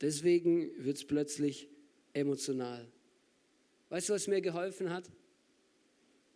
Deswegen 0.00 0.70
wird 0.84 0.96
es 0.96 1.04
plötzlich 1.04 1.68
emotional. 2.12 2.86
Weißt 3.94 4.08
du, 4.08 4.14
was 4.14 4.26
mir 4.26 4.40
geholfen 4.40 4.90
hat? 4.90 5.08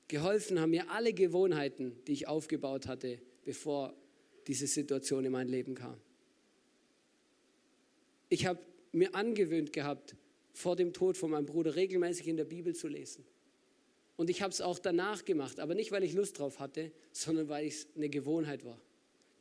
Geholfen 0.06 0.60
haben 0.60 0.70
mir 0.70 0.88
alle 0.92 1.12
Gewohnheiten, 1.12 1.92
die 2.06 2.12
ich 2.12 2.28
aufgebaut 2.28 2.86
hatte, 2.86 3.20
bevor 3.44 3.94
diese 4.46 4.68
Situation 4.68 5.24
in 5.24 5.32
mein 5.32 5.48
Leben 5.48 5.74
kam. 5.74 6.00
Ich 8.28 8.46
habe 8.46 8.60
mir 8.92 9.12
angewöhnt 9.16 9.72
gehabt, 9.72 10.14
vor 10.52 10.76
dem 10.76 10.92
Tod 10.92 11.16
von 11.16 11.32
meinem 11.32 11.46
Bruder 11.46 11.74
regelmäßig 11.74 12.28
in 12.28 12.36
der 12.36 12.44
Bibel 12.44 12.76
zu 12.76 12.86
lesen. 12.86 13.24
Und 14.14 14.30
ich 14.30 14.40
habe 14.40 14.52
es 14.52 14.60
auch 14.60 14.78
danach 14.78 15.24
gemacht, 15.24 15.58
aber 15.58 15.74
nicht, 15.74 15.90
weil 15.90 16.04
ich 16.04 16.12
Lust 16.12 16.38
drauf 16.38 16.60
hatte, 16.60 16.92
sondern 17.10 17.48
weil 17.48 17.66
es 17.66 17.88
eine 17.96 18.08
Gewohnheit 18.08 18.64
war. 18.64 18.80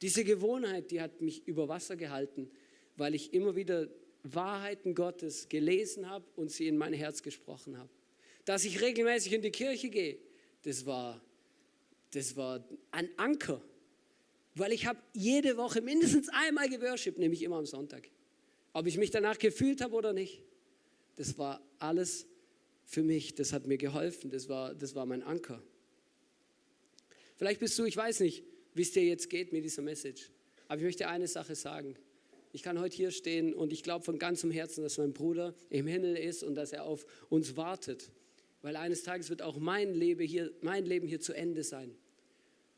Diese 0.02 0.24
Gewohnheit, 0.24 0.90
die 0.90 1.02
hat 1.02 1.22
mich 1.22 1.48
über 1.48 1.68
Wasser 1.68 1.96
gehalten, 1.96 2.50
weil 2.96 3.14
ich 3.14 3.36
immer 3.36 3.56
wieder 3.56 3.88
Wahrheiten 4.24 4.96
Gottes 4.96 5.50
gelesen 5.50 6.10
habe 6.10 6.26
und 6.36 6.50
sie 6.50 6.68
in 6.68 6.80
mein 6.80 6.94
Herz 6.94 7.22
gesprochen 7.22 7.78
habe. 7.78 7.92
Dass 8.48 8.64
ich 8.64 8.80
regelmäßig 8.80 9.34
in 9.34 9.42
die 9.42 9.52
Kirche 9.52 9.90
gehe, 9.90 10.18
das 10.64 10.86
war, 10.86 11.22
das 12.12 12.38
war 12.38 12.66
ein 12.92 13.10
Anker. 13.18 13.62
Weil 14.56 14.72
ich 14.72 14.86
habe 14.86 15.00
jede 15.14 15.58
Woche 15.58 15.82
mindestens 15.82 16.30
einmal 16.30 16.70
geworshipped, 16.70 17.20
nämlich 17.20 17.44
immer 17.44 17.58
am 17.58 17.66
Sonntag. 17.66 18.10
Ob 18.72 18.88
ich 18.88 18.98
mich 18.98 19.12
danach 19.12 19.38
gefühlt 19.38 19.82
habe 19.82 19.94
oder 19.96 20.14
nicht. 20.14 20.42
Das 21.18 21.38
war 21.38 21.62
alles 21.78 22.26
für 22.86 23.04
mich. 23.04 23.36
Das 23.36 23.52
hat 23.52 23.68
mir 23.68 23.78
geholfen. 23.78 24.32
Das 24.32 24.48
war, 24.48 24.74
das 24.74 24.96
war 24.96 25.06
mein 25.06 25.24
Anker. 25.24 25.62
Vielleicht 27.36 27.60
bist 27.60 27.78
du, 27.78 27.84
ich 27.84 27.98
weiß 27.98 28.22
nicht, 28.22 28.46
wie 28.74 28.84
es 28.84 28.94
dir 28.94 29.04
jetzt 29.04 29.30
geht 29.30 29.52
mit 29.52 29.66
dieser 29.66 29.82
Message. 29.82 30.32
Aber 30.70 30.78
ich 30.78 30.86
möchte 30.86 31.10
eine 31.10 31.28
Sache 31.28 31.54
sagen. 31.54 31.98
Ich 32.54 32.64
kann 32.64 32.80
heute 32.80 32.96
hier 32.96 33.12
stehen 33.12 33.54
und 33.54 33.74
ich 33.74 33.84
glaube 33.84 34.06
von 34.06 34.18
ganzem 34.18 34.52
Herzen, 34.52 34.84
dass 34.84 34.98
mein 34.98 35.12
Bruder 35.12 35.54
im 35.70 35.86
Himmel 35.86 36.16
ist 36.16 36.44
und 36.44 36.56
dass 36.56 36.72
er 36.72 36.86
auf 36.86 37.06
uns 37.30 37.58
wartet. 37.58 38.10
Weil 38.62 38.76
eines 38.76 39.04
Tages 39.04 39.30
wird 39.30 39.42
auch 39.42 39.58
mein 39.58 39.94
Leben 39.94 40.26
hier, 40.26 40.52
mein 40.62 40.86
Leben 40.86 41.08
hier 41.08 41.20
zu 41.20 41.34
Ende 41.34 41.64
sein. 41.64 41.96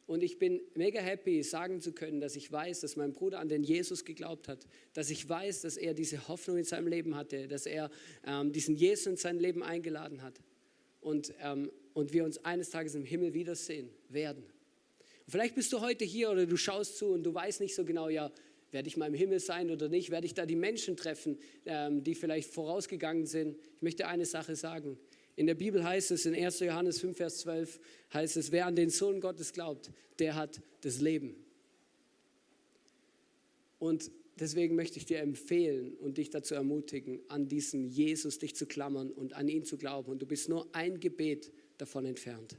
Und 0.10 0.24
ich 0.24 0.40
bin 0.40 0.60
mega 0.74 1.00
happy, 1.00 1.44
sagen 1.44 1.82
zu 1.82 1.94
können, 1.94 2.20
dass 2.20 2.36
ich 2.36 2.52
weiß, 2.52 2.80
dass 2.80 2.96
mein 2.96 3.14
Bruder 3.14 3.40
an 3.40 3.48
den 3.48 3.62
Jesus 3.62 4.06
geglaubt 4.06 4.48
hat, 4.48 4.66
dass 4.94 5.12
ich 5.12 5.30
weiß, 5.30 5.62
dass 5.62 5.78
er 5.78 5.94
diese 5.94 6.28
Hoffnung 6.28 6.58
in 6.58 6.64
seinem 6.64 6.88
Leben 6.88 7.16
hatte, 7.16 7.48
dass 7.48 7.68
er 7.68 7.92
ähm, 8.26 8.52
diesen 8.52 8.76
Jesus 8.76 9.06
in 9.06 9.18
sein 9.18 9.38
Leben 9.38 9.62
eingeladen 9.62 10.24
hat 10.24 10.42
und, 11.00 11.32
ähm, 11.42 11.72
und 11.94 12.12
wir 12.12 12.26
uns 12.26 12.44
eines 12.44 12.72
Tages 12.72 12.96
im 12.96 13.06
Himmel 13.06 13.36
wiedersehen 13.36 13.92
werden. 14.10 14.44
Und 15.28 15.32
vielleicht 15.32 15.54
bist 15.54 15.72
du 15.74 15.80
heute 15.80 16.06
hier 16.06 16.32
oder 16.32 16.48
du 16.48 16.58
schaust 16.58 16.98
zu 16.98 17.10
und 17.10 17.22
du 17.22 17.32
weißt 17.32 17.62
nicht 17.62 17.76
so 17.76 17.86
genau, 17.86 18.10
ja, 18.10 18.32
werde 18.72 18.88
ich 18.88 18.98
mal 18.98 19.08
im 19.08 19.14
Himmel 19.14 19.40
sein 19.40 19.70
oder 19.70 19.90
nicht, 19.90 20.10
werde 20.10 20.26
ich 20.26 20.34
da 20.34 20.48
die 20.48 20.56
Menschen 20.56 20.98
treffen, 20.98 21.38
ähm, 21.68 22.04
die 22.04 22.16
vielleicht 22.16 22.52
vorausgegangen 22.52 23.28
sind. 23.28 23.58
Ich 23.76 23.82
möchte 23.82 24.08
eine 24.08 24.26
Sache 24.26 24.56
sagen. 24.56 24.98
In 25.40 25.48
der 25.48 25.56
Bibel 25.56 25.86
heißt 25.86 26.12
es, 26.12 26.26
in 26.26 26.36
1. 26.36 26.60
Johannes 26.60 27.00
5, 27.00 27.16
Vers 27.16 27.38
12, 27.38 27.80
heißt 28.14 28.36
es, 28.36 28.52
wer 28.52 28.66
an 28.66 28.76
den 28.76 28.90
Sohn 28.90 29.22
Gottes 29.22 29.54
glaubt, 29.54 29.90
der 30.20 30.36
hat 30.36 30.62
das 30.82 31.00
Leben. 31.00 31.34
Und 33.78 34.12
deswegen 34.38 34.76
möchte 34.76 34.98
ich 34.98 35.06
dir 35.06 35.20
empfehlen 35.20 35.94
und 35.94 36.18
dich 36.18 36.30
dazu 36.30 36.56
ermutigen, 36.56 37.22
an 37.30 37.48
diesen 37.48 37.88
Jesus 37.88 38.40
dich 38.40 38.54
zu 38.54 38.66
klammern 38.66 39.12
und 39.12 39.32
an 39.32 39.48
ihn 39.48 39.64
zu 39.64 39.78
glauben. 39.78 40.12
Und 40.12 40.22
du 40.22 40.26
bist 40.26 40.50
nur 40.50 40.68
ein 40.76 41.00
Gebet 41.00 41.54
davon 41.78 42.04
entfernt. 42.04 42.58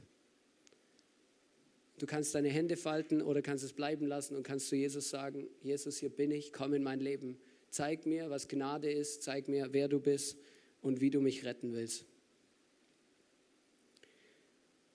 Du 1.99 2.07
kannst 2.07 2.33
deine 2.33 2.49
Hände 2.49 2.77
falten 2.77 3.21
oder 3.21 3.43
kannst 3.43 3.63
es 3.63 3.73
bleiben 3.73 4.07
lassen 4.07 4.35
und 4.35 4.41
kannst 4.41 4.69
zu 4.69 4.75
Jesus 4.75 5.11
sagen, 5.11 5.47
Jesus, 5.61 5.99
hier 5.99 6.09
bin 6.09 6.31
ich, 6.31 6.51
komm 6.51 6.73
in 6.73 6.81
mein 6.81 6.99
Leben. 6.99 7.37
Zeig 7.69 8.07
mir, 8.07 8.31
was 8.31 8.47
Gnade 8.47 8.91
ist, 8.91 9.21
zeig 9.21 9.47
mir, 9.49 9.71
wer 9.71 9.87
du 9.87 9.99
bist 9.99 10.39
und 10.81 10.99
wie 10.99 11.11
du 11.11 11.21
mich 11.21 11.45
retten 11.45 11.73
willst. 11.73 12.07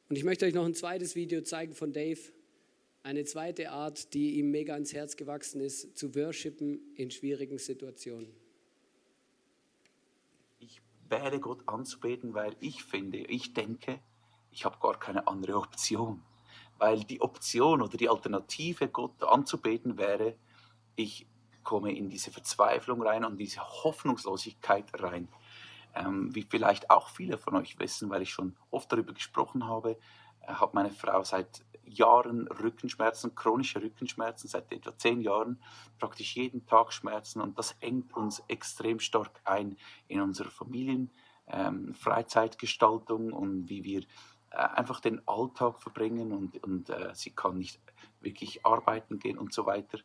Und 0.09 0.17
ich 0.17 0.25
möchte 0.25 0.47
euch 0.47 0.55
noch 0.55 0.65
ein 0.65 0.75
zweites 0.75 1.17
Video 1.17 1.43
zeigen 1.43 1.75
von 1.75 1.93
Dave. 1.93 2.21
Eine 3.03 3.25
zweite 3.25 3.71
Art, 3.71 4.15
die 4.15 4.39
ihm 4.39 4.51
mega 4.51 4.75
ans 4.75 4.93
Herz 4.93 5.17
gewachsen 5.17 5.61
ist, 5.61 5.97
zu 5.99 6.15
worshipen 6.15 6.81
in 6.95 7.11
schwierigen 7.11 7.59
Situationen. 7.59 8.33
Ich 10.61 10.81
wähle 11.09 11.41
Gott 11.41 11.69
anzubeten, 11.69 12.35
weil 12.35 12.55
ich 12.61 12.85
finde, 12.85 13.19
ich 13.19 13.53
denke, 13.53 14.01
ich 14.51 14.65
habe 14.65 14.79
gar 14.81 14.99
keine 14.99 15.27
andere 15.27 15.57
Option. 15.57 16.23
Weil 16.79 17.01
die 17.05 17.21
Option 17.21 17.83
oder 17.83 17.97
die 17.97 18.09
Alternative, 18.09 18.89
Gott 18.89 19.23
anzubeten, 19.23 19.99
wäre, 19.99 20.37
ich 20.95 21.27
komme 21.65 21.97
in 21.97 22.11
diese 22.11 22.31
Verzweiflung 22.31 23.03
rein 23.03 23.25
und 23.25 23.39
diese 23.39 23.61
Hoffnungslosigkeit 23.61 25.03
rein 25.03 25.29
ähm, 25.97 26.35
wie 26.35 26.43
vielleicht 26.43 26.91
auch 26.91 27.09
viele 27.09 27.39
von 27.39 27.57
euch 27.57 27.79
wissen, 27.79 28.11
weil 28.11 28.23
ich 28.23 28.31
schon 28.31 28.57
oft 28.71 28.91
darüber 28.93 29.13
gesprochen 29.13 29.67
habe, 29.67 29.99
äh, 30.41 30.53
hat 30.53 30.75
meine 30.75 30.91
Frau 30.91 31.23
seit 31.25 31.65
Jahren 31.85 32.49
Rückenschmerzen, 32.49 33.35
chronische 33.35 33.81
Rückenschmerzen, 33.81 34.49
seit 34.49 34.73
etwa 34.73 34.97
zehn 34.99 35.21
Jahren, 35.21 35.61
praktisch 35.99 36.35
jeden 36.37 36.67
Tag 36.67 36.93
Schmerzen 36.93 37.41
und 37.41 37.59
das 37.59 37.77
engt 37.81 38.15
uns 38.17 38.43
extrem 38.49 38.99
stark 38.99 39.41
ein 39.45 39.77
in 40.09 40.21
unserer 40.21 40.51
Familien, 40.51 41.11
ähm, 41.49 41.95
und 43.33 43.69
wie 43.69 43.85
wir 43.85 44.03
äh, 44.51 44.57
einfach 44.57 45.01
den 45.01 45.27
Alltag 45.27 45.81
verbringen 45.81 46.33
und, 46.33 46.63
und 46.65 46.91
äh, 46.91 47.11
sie 47.15 47.31
kann 47.31 47.59
nicht 47.59 47.81
wirklich 48.21 48.65
arbeiten 48.65 49.19
gehen 49.19 49.39
und 49.39 49.53
so 49.53 49.67
weiter. 49.67 49.99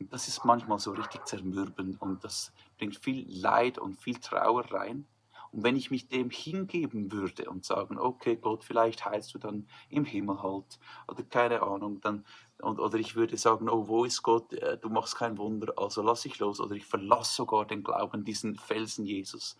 Das 0.00 0.28
ist 0.28 0.44
manchmal 0.44 0.78
so 0.78 0.92
richtig 0.92 1.26
zermürbend 1.26 2.00
und 2.00 2.22
das 2.24 2.52
bringt 2.78 2.96
viel 2.96 3.26
Leid 3.28 3.78
und 3.78 4.00
viel 4.00 4.18
Trauer 4.18 4.64
rein. 4.72 5.06
Und 5.52 5.64
wenn 5.64 5.76
ich 5.76 5.90
mich 5.90 6.08
dem 6.08 6.30
hingeben 6.30 7.12
würde 7.12 7.48
und 7.50 7.64
sagen, 7.64 7.98
okay, 7.98 8.36
Gott, 8.36 8.64
vielleicht 8.64 9.04
heilst 9.04 9.34
du 9.34 9.38
dann 9.38 9.66
im 9.88 10.04
Himmel 10.04 10.42
halt 10.42 10.78
oder 11.06 11.22
keine 11.22 11.62
Ahnung, 11.62 12.00
dann 12.00 12.24
und, 12.60 12.80
oder 12.80 12.98
ich 12.98 13.14
würde 13.14 13.36
sagen, 13.36 13.68
oh, 13.68 13.86
wo 13.86 14.04
ist 14.04 14.22
Gott? 14.22 14.52
Äh, 14.52 14.78
du 14.78 14.88
machst 14.88 15.16
kein 15.16 15.38
Wunder, 15.38 15.72
also 15.76 16.02
lass 16.02 16.24
ich 16.24 16.38
los 16.38 16.60
oder 16.60 16.74
ich 16.74 16.86
verlasse 16.86 17.36
sogar 17.36 17.66
den 17.66 17.84
Glauben, 17.84 18.24
diesen 18.24 18.56
Felsen 18.56 19.06
Jesus. 19.06 19.56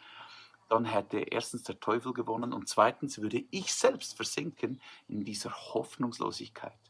Dann 0.69 0.85
hätte 0.85 1.19
erstens 1.19 1.63
der 1.63 1.81
Teufel 1.81 2.13
gewonnen 2.13 2.53
und 2.53 2.69
zweitens 2.69 3.21
würde 3.21 3.45
ich 3.51 3.73
selbst 3.73 4.17
versinken 4.17 4.81
in 5.07 5.25
dieser 5.25 5.51
Hoffnungslosigkeit. 5.51 6.88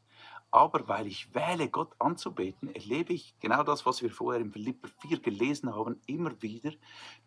Aber 0.50 0.88
weil 0.88 1.06
ich 1.06 1.34
wähle, 1.34 1.68
Gott 1.68 1.92
anzubeten, 1.98 2.74
erlebe 2.74 3.12
ich 3.12 3.34
genau 3.38 3.62
das, 3.62 3.84
was 3.84 4.02
wir 4.02 4.10
vorher 4.10 4.40
in 4.40 4.50
Philipper 4.50 4.88
4 5.02 5.20
gelesen 5.20 5.74
haben, 5.74 6.00
immer 6.06 6.40
wieder, 6.40 6.72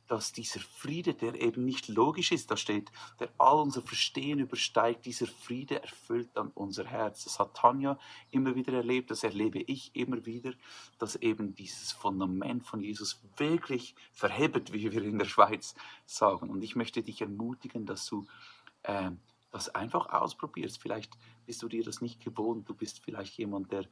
dass 0.08 0.34
dieser 0.34 0.60
Friede, 0.60 1.14
der 1.14 1.40
eben 1.40 1.64
nicht 1.64 1.88
logisch 1.88 2.32
ist, 2.32 2.50
da 2.50 2.58
steht, 2.58 2.92
der 3.20 3.30
all 3.38 3.62
unser 3.62 3.82
Verstehen 3.82 4.40
übersteigt, 4.40 5.06
dieser 5.06 5.28
Friede 5.28 5.82
erfüllt 5.82 6.32
dann 6.34 6.52
unser 6.56 6.86
Herz. 6.86 7.24
Das 7.24 7.40
hat 7.40 7.56
Tanja 7.56 7.98
immer 8.32 8.56
wieder 8.56 8.74
erlebt, 8.74 9.12
das 9.12 9.24
erlebe 9.24 9.60
ich 9.60 9.96
immer 9.96 10.26
wieder, 10.26 10.54
dass 10.98 11.16
eben 11.16 11.54
dieses 11.54 11.92
Fundament 11.92 12.66
von 12.66 12.82
Jesus 12.82 13.22
wirklich 13.38 13.96
verhebt, 14.12 14.74
wie 14.74 14.92
wir 14.92 15.04
in 15.04 15.20
der 15.20 15.26
Schweiz 15.26 15.76
sagen. 16.06 16.50
Und 16.50 16.64
ich 16.64 16.76
möchte 16.76 17.04
dich 17.04 17.22
ermutigen, 17.22 17.86
dass 17.86 18.08
du 18.08 18.26
äh, 18.84 19.12
das 19.52 19.70
einfach 19.70 20.10
ausprobierst. 20.10 20.82
Vielleicht 20.82 21.18
bist 21.46 21.62
du 21.62 21.68
dir 21.68 21.84
das 21.84 22.02
nicht 22.02 22.24
gewohnt. 22.24 22.68
Du 22.68 22.74
bist 22.74 23.00
vielleicht 23.04 23.38
jemand, 23.38 23.72
der 23.72 23.86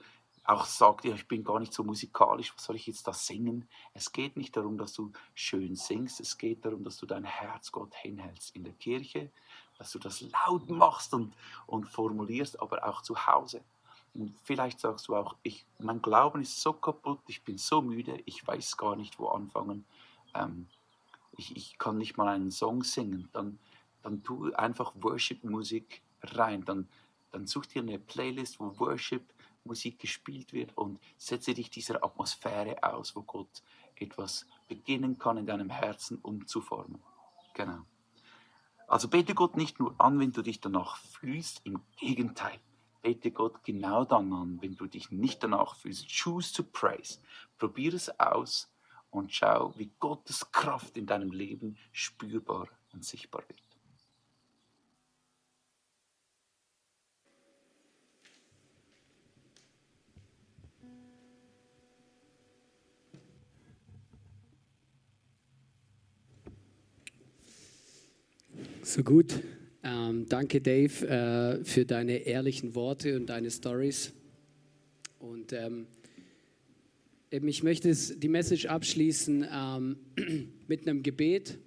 auch 0.46 0.66
sagt, 0.66 1.06
ja, 1.06 1.14
ich 1.14 1.28
bin 1.28 1.44
gar 1.44 1.60
nicht 1.60 1.74
so 1.74 1.84
musikalisch, 1.84 2.54
was 2.56 2.64
soll 2.64 2.76
ich 2.76 2.88
jetzt 2.88 3.08
da 3.08 3.14
singen? 3.14 3.68
Es 3.94 4.12
geht 4.12 4.36
nicht 4.36 4.56
darum, 4.58 4.78
dass 4.78 4.94
du 4.94 5.12
schön 5.36 5.76
singst, 5.76 6.20
es 6.20 6.38
geht 6.38 6.66
darum, 6.66 6.84
dass 6.84 6.98
du 6.98 7.06
dein 7.06 7.24
Herz 7.24 7.72
Gott 7.72 7.94
hinhältst 7.94 8.56
in 8.56 8.64
der 8.64 8.74
Kirche, 8.74 9.32
dass 9.78 9.92
du 9.92 10.00
das 10.00 10.22
laut 10.22 10.70
machst 10.70 11.14
und, 11.14 11.36
und 11.68 11.88
formulierst, 11.88 12.60
aber 12.62 12.88
auch 12.88 13.02
zu 13.02 13.28
Hause. 13.28 13.62
Und 14.16 14.36
vielleicht 14.44 14.80
sagst 14.80 15.08
du 15.08 15.16
auch, 15.16 15.36
ich, 15.44 15.66
mein 15.78 16.02
Glauben 16.02 16.42
ist 16.42 16.60
so 16.60 16.74
kaputt, 16.74 17.20
ich 17.28 17.44
bin 17.44 17.58
so 17.58 17.82
müde, 17.82 18.20
ich 18.26 18.46
weiß 18.46 18.76
gar 18.78 18.96
nicht, 18.96 19.20
wo 19.20 19.28
anfangen. 19.28 19.86
Ähm, 20.34 20.68
ich, 21.38 21.56
ich 21.56 21.78
kann 21.78 21.98
nicht 21.98 22.18
mal 22.18 22.28
einen 22.28 22.52
Song 22.52 22.84
singen. 22.84 23.30
Dann, 23.34 23.60
dann 24.02 24.24
tu 24.24 24.52
einfach 24.54 24.94
Worship-Musik 24.96 26.02
rein. 26.22 26.66
Dann, 26.66 26.88
dann 27.32 27.48
such 27.48 27.68
dir 27.68 27.82
eine 27.82 28.00
Playlist, 28.00 28.60
wo 28.60 28.78
Worship-Musik 28.80 30.00
gespielt 30.00 30.54
wird 30.54 30.78
und 30.78 31.00
setze 31.18 31.54
dich 31.54 31.70
dieser 31.70 32.04
Atmosphäre 32.04 32.84
aus, 32.84 33.16
wo 33.16 33.22
Gott 33.22 33.64
etwas 33.96 34.46
beginnen 34.68 35.18
kann 35.18 35.38
in 35.38 35.46
deinem 35.46 35.70
Herzen 35.70 36.18
umzuformen. 36.22 37.02
Genau. 37.54 37.80
Also 38.88 39.08
bete 39.08 39.36
Gott 39.36 39.56
nicht 39.56 39.80
nur 39.80 39.94
an, 40.00 40.20
wenn 40.20 40.32
du 40.32 40.42
dich 40.42 40.62
danach 40.62 40.98
fühlst, 40.98 41.62
im 41.64 41.82
Gegenteil. 41.98 42.60
Bete 43.02 43.32
Gott 43.32 43.64
genau 43.64 44.04
dann 44.04 44.34
an, 44.34 44.58
wenn 44.62 44.76
du 44.76 44.88
dich 44.88 45.12
nicht 45.12 45.44
danach 45.44 45.76
fühlst. 45.76 46.08
Choose 46.10 46.54
to 46.54 46.64
praise. 46.64 47.20
Probier 47.58 47.94
es 47.94 48.20
aus 48.20 48.70
und 49.12 49.34
schau, 49.34 49.74
wie 49.78 49.92
Gottes 50.00 50.52
Kraft 50.52 50.98
in 50.98 51.06
deinem 51.06 51.32
Leben 51.32 51.78
spürbar 51.92 52.68
und 52.92 53.06
sichtbar 53.06 53.44
wird. 53.48 53.69
So 68.90 69.04
gut. 69.04 69.44
Ähm, 69.84 70.26
danke, 70.30 70.62
Dave, 70.62 71.08
äh, 71.08 71.64
für 71.64 71.86
deine 71.86 72.26
ehrlichen 72.26 72.74
Worte 72.74 73.16
und 73.18 73.28
deine 73.28 73.52
Stories. 73.52 74.14
Und 75.20 75.54
ähm, 75.54 75.86
ich 77.30 77.62
möchte 77.62 77.94
die 77.94 78.30
Message 78.30 78.66
abschließen 78.66 79.46
ähm, 79.48 79.98
mit 80.68 80.88
einem 80.88 81.04
Gebet, 81.04 81.60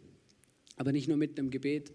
aber 0.75 0.91
nicht 0.91 1.07
nur 1.07 1.17
mit 1.17 1.39
einem 1.39 1.51
Gebet. 1.51 1.93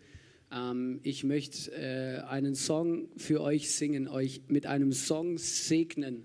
Ähm, 0.50 1.02
ich 1.04 1.26
möchte 1.26 1.74
äh, 1.74 2.22
einen 2.22 2.56
Song 2.56 3.10
für 3.18 3.42
euch 3.42 3.70
singen, 3.70 4.08
euch 4.08 4.44
mit 4.48 4.66
einem 4.66 4.94
Song 4.94 5.38
segnen, 5.38 6.24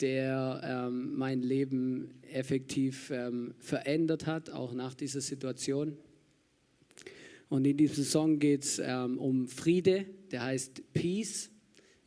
der 0.00 0.60
ähm, 0.62 1.16
mein 1.16 1.42
Leben 1.42 2.14
effektiv 2.22 3.10
ähm, 3.10 3.56
verändert 3.58 4.26
hat, 4.26 4.50
auch 4.50 4.74
nach 4.74 4.94
dieser 4.94 5.22
Situation. 5.22 5.96
Und 7.48 7.66
in 7.66 7.76
diesem 7.76 8.04
Song 8.04 8.38
geht 8.38 8.64
es 8.64 8.78
ähm, 8.78 9.18
um 9.18 9.48
Friede, 9.48 10.06
der 10.30 10.44
heißt 10.44 10.92
Peace, 10.92 11.50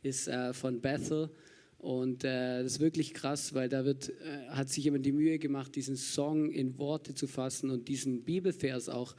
ist 0.02 0.28
äh, 0.28 0.52
von 0.52 0.80
Bethel. 0.80 1.30
Und 1.78 2.22
äh, 2.22 2.62
das 2.62 2.74
ist 2.74 2.80
wirklich 2.80 3.12
krass, 3.12 3.54
weil 3.54 3.68
da 3.68 3.84
wird, 3.84 4.10
äh, 4.10 4.48
hat 4.50 4.68
sich 4.68 4.84
jemand 4.84 5.04
die 5.04 5.12
Mühe 5.12 5.38
gemacht, 5.40 5.74
diesen 5.74 5.96
Song 5.96 6.48
in 6.50 6.78
Worte 6.78 7.14
zu 7.14 7.26
fassen 7.26 7.70
und 7.70 7.88
diesen 7.88 8.22
Bibelvers 8.22 8.88
auch 8.88 9.16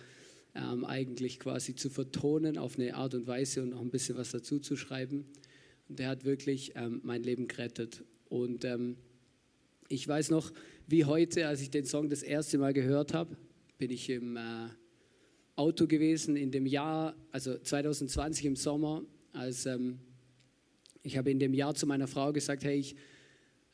ähm, 0.56 0.86
eigentlich 0.86 1.40
quasi 1.40 1.76
zu 1.76 1.90
vertonen 1.90 2.58
auf 2.58 2.80
eine 2.80 2.96
Art 2.96 3.16
und 3.16 3.28
Weise 3.28 3.64
und 3.64 3.70
noch 3.70 3.82
ein 3.82 3.90
bisschen 3.90 4.18
was 4.18 4.32
dazu 4.32 4.60
zu 4.60 4.78
schreiben. 4.78 5.26
Und 5.90 6.00
der 6.00 6.08
hat 6.08 6.24
wirklich 6.24 6.72
ähm, 6.76 7.02
mein 7.04 7.24
Leben 7.24 7.50
gerettet. 7.50 8.04
Und 8.30 8.64
ähm, 8.64 8.96
ich 9.90 10.08
weiß 10.08 10.30
noch, 10.30 10.52
wie 10.88 11.04
heute, 11.04 11.48
als 11.48 11.62
ich 11.62 11.70
den 11.70 11.86
Song 11.86 12.10
das 12.10 12.24
erste 12.24 12.58
Mal 12.58 12.72
gehört 12.72 13.14
habe, 13.14 13.36
bin 13.78 13.92
ich 13.92 14.10
im 14.10 14.38
äh, 14.38 14.70
Auto 15.56 15.88
gewesen 15.88 16.36
in 16.36 16.52
dem 16.52 16.66
Jahr, 16.66 17.16
also 17.32 17.58
2020 17.58 18.46
im 18.46 18.56
Sommer, 18.56 19.04
als 19.34 19.66
ähm, 19.66 20.00
ich 21.04 21.18
habe 21.18 21.30
in 21.30 21.40
dem 21.40 21.54
Jahr 21.54 21.76
zu 21.76 21.86
meiner 21.86 22.08
Frau 22.08 22.32
gesagt, 22.32 22.64
hey, 22.64 22.78
ich, 22.78 22.96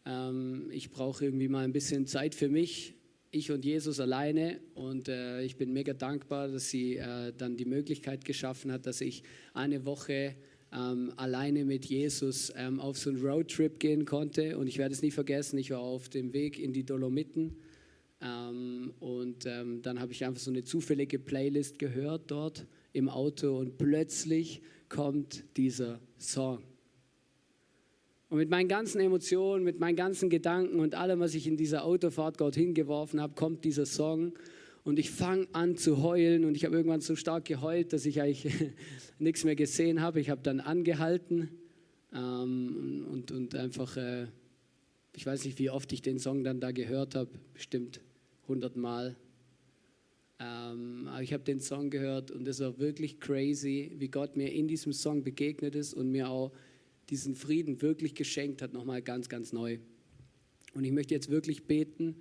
ähm, 0.05 0.69
ich 0.71 0.89
brauche 0.89 1.25
irgendwie 1.25 1.47
mal 1.47 1.63
ein 1.63 1.71
bisschen 1.71 2.07
Zeit 2.07 2.35
für 2.35 2.49
mich, 2.49 2.95
ich 3.31 3.51
und 3.51 3.63
Jesus 3.63 3.99
alleine. 3.99 4.59
Und 4.73 5.07
äh, 5.07 5.43
ich 5.43 5.55
bin 5.55 5.71
mega 5.71 5.93
dankbar, 5.93 6.47
dass 6.47 6.69
sie 6.69 6.97
äh, 6.97 7.31
dann 7.37 7.55
die 7.55 7.65
Möglichkeit 7.65 8.25
geschaffen 8.25 8.71
hat, 8.71 8.85
dass 8.85 9.01
ich 9.01 9.23
eine 9.53 9.85
Woche 9.85 10.35
ähm, 10.73 11.13
alleine 11.17 11.65
mit 11.65 11.85
Jesus 11.85 12.51
ähm, 12.55 12.79
auf 12.79 12.97
so 12.97 13.09
einen 13.09 13.21
Roadtrip 13.21 13.79
gehen 13.79 14.05
konnte. 14.05 14.57
Und 14.57 14.67
ich 14.67 14.77
werde 14.77 14.93
es 14.93 15.01
nie 15.01 15.11
vergessen, 15.11 15.57
ich 15.57 15.71
war 15.71 15.79
auf 15.79 16.09
dem 16.09 16.33
Weg 16.33 16.59
in 16.59 16.73
die 16.73 16.83
Dolomiten. 16.83 17.57
Ähm, 18.21 18.93
und 18.99 19.45
ähm, 19.45 19.81
dann 19.81 19.99
habe 19.99 20.11
ich 20.11 20.25
einfach 20.25 20.41
so 20.41 20.51
eine 20.51 20.63
zufällige 20.63 21.19
Playlist 21.19 21.79
gehört 21.79 22.31
dort 22.31 22.67
im 22.91 23.09
Auto 23.09 23.57
und 23.57 23.77
plötzlich 23.77 24.61
kommt 24.89 25.45
dieser 25.57 25.99
Song. 26.17 26.63
Und 28.29 28.37
mit 28.37 28.49
meinen 28.49 28.67
ganzen 28.67 28.99
Emotionen, 29.01 29.63
mit 29.63 29.79
meinen 29.79 29.95
ganzen 29.95 30.29
Gedanken 30.29 30.79
und 30.79 30.95
allem, 30.95 31.19
was 31.19 31.33
ich 31.33 31.47
in 31.47 31.57
dieser 31.57 31.83
Autofahrt 31.83 32.39
dorthin 32.39 32.73
geworfen 32.73 33.21
habe, 33.21 33.33
kommt 33.33 33.63
dieser 33.63 33.85
Song. 33.85 34.33
Und 34.83 34.99
ich 34.99 35.09
fange 35.09 35.47
an 35.51 35.77
zu 35.77 36.03
heulen 36.03 36.45
und 36.45 36.55
ich 36.55 36.65
habe 36.65 36.75
irgendwann 36.75 37.01
so 37.01 37.15
stark 37.15 37.45
geheult, 37.45 37.91
dass 37.93 38.05
ich 38.05 38.21
eigentlich 38.21 38.53
nichts 39.19 39.43
mehr 39.43 39.55
gesehen 39.55 40.01
habe. 40.01 40.19
Ich 40.19 40.29
habe 40.29 40.41
dann 40.43 40.59
angehalten 40.59 41.49
ähm, 42.13 43.05
und, 43.11 43.31
und 43.31 43.55
einfach, 43.55 43.97
äh, 43.97 44.27
ich 45.15 45.25
weiß 45.25 45.45
nicht, 45.45 45.57
wie 45.59 45.69
oft 45.69 45.91
ich 45.91 46.01
den 46.01 46.19
Song 46.19 46.43
dann 46.43 46.59
da 46.59 46.71
gehört 46.71 47.15
habe, 47.15 47.31
bestimmt 47.53 47.99
100 48.49 48.75
Mal. 48.75 49.15
Ähm, 50.39 51.07
aber 51.07 51.21
ich 51.21 51.33
habe 51.33 51.43
den 51.43 51.59
Song 51.59 51.89
gehört 51.89 52.31
und 52.31 52.47
es 52.47 52.59
war 52.59 52.79
wirklich 52.79 53.19
crazy, 53.19 53.91
wie 53.97 54.07
Gott 54.07 54.35
mir 54.35 54.51
in 54.51 54.67
diesem 54.67 54.91
Song 54.91 55.23
begegnet 55.23 55.75
ist 55.75 55.93
und 55.93 56.11
mir 56.11 56.29
auch 56.29 56.51
diesen 57.09 57.35
Frieden 57.35 57.81
wirklich 57.81 58.15
geschenkt 58.15 58.61
hat, 58.61 58.73
nochmal 58.73 59.01
ganz, 59.01 59.29
ganz 59.29 59.53
neu. 59.53 59.79
Und 60.73 60.83
ich 60.83 60.91
möchte 60.91 61.13
jetzt 61.13 61.29
wirklich 61.29 61.65
beten, 61.65 62.15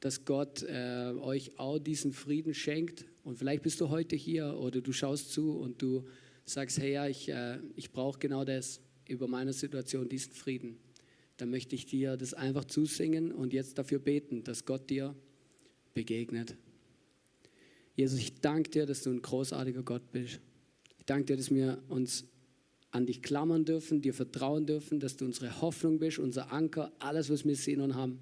dass 0.00 0.24
Gott 0.24 0.62
äh, 0.62 1.12
euch 1.20 1.58
auch 1.58 1.78
diesen 1.78 2.12
Frieden 2.12 2.54
schenkt. 2.54 3.04
Und 3.24 3.38
vielleicht 3.38 3.62
bist 3.62 3.80
du 3.80 3.88
heute 3.88 4.16
hier 4.16 4.56
oder 4.58 4.80
du 4.80 4.92
schaust 4.92 5.32
zu 5.32 5.58
und 5.58 5.82
du 5.82 6.04
sagst, 6.44 6.78
hey 6.78 6.92
ja, 6.92 7.08
ich, 7.08 7.28
äh, 7.28 7.58
ich 7.76 7.90
brauche 7.90 8.18
genau 8.18 8.44
das 8.44 8.80
über 9.06 9.26
meine 9.26 9.52
Situation, 9.52 10.08
diesen 10.08 10.32
Frieden. 10.32 10.78
Dann 11.36 11.50
möchte 11.50 11.74
ich 11.74 11.86
dir 11.86 12.16
das 12.16 12.34
einfach 12.34 12.64
zusingen 12.64 13.32
und 13.32 13.52
jetzt 13.52 13.78
dafür 13.78 13.98
beten, 13.98 14.44
dass 14.44 14.64
Gott 14.64 14.88
dir 14.90 15.14
begegnet. 15.94 16.56
Jesus, 17.96 18.18
ich 18.20 18.40
danke 18.40 18.70
dir, 18.70 18.86
dass 18.86 19.02
du 19.02 19.10
ein 19.10 19.22
großartiger 19.22 19.82
Gott 19.82 20.12
bist. 20.12 20.40
Ich 20.98 21.04
danke 21.06 21.26
dir, 21.26 21.36
dass 21.36 21.50
wir 21.50 21.82
uns 21.88 22.24
an 22.90 23.06
dich 23.06 23.22
klammern 23.22 23.64
dürfen, 23.64 24.00
dir 24.00 24.14
vertrauen 24.14 24.66
dürfen, 24.66 25.00
dass 25.00 25.16
du 25.16 25.24
unsere 25.24 25.60
Hoffnung 25.60 25.98
bist, 25.98 26.18
unser 26.18 26.52
Anker, 26.52 26.92
alles, 26.98 27.28
was 27.30 27.44
wir 27.44 27.56
sehen 27.56 27.80
und 27.80 27.94
haben. 27.94 28.20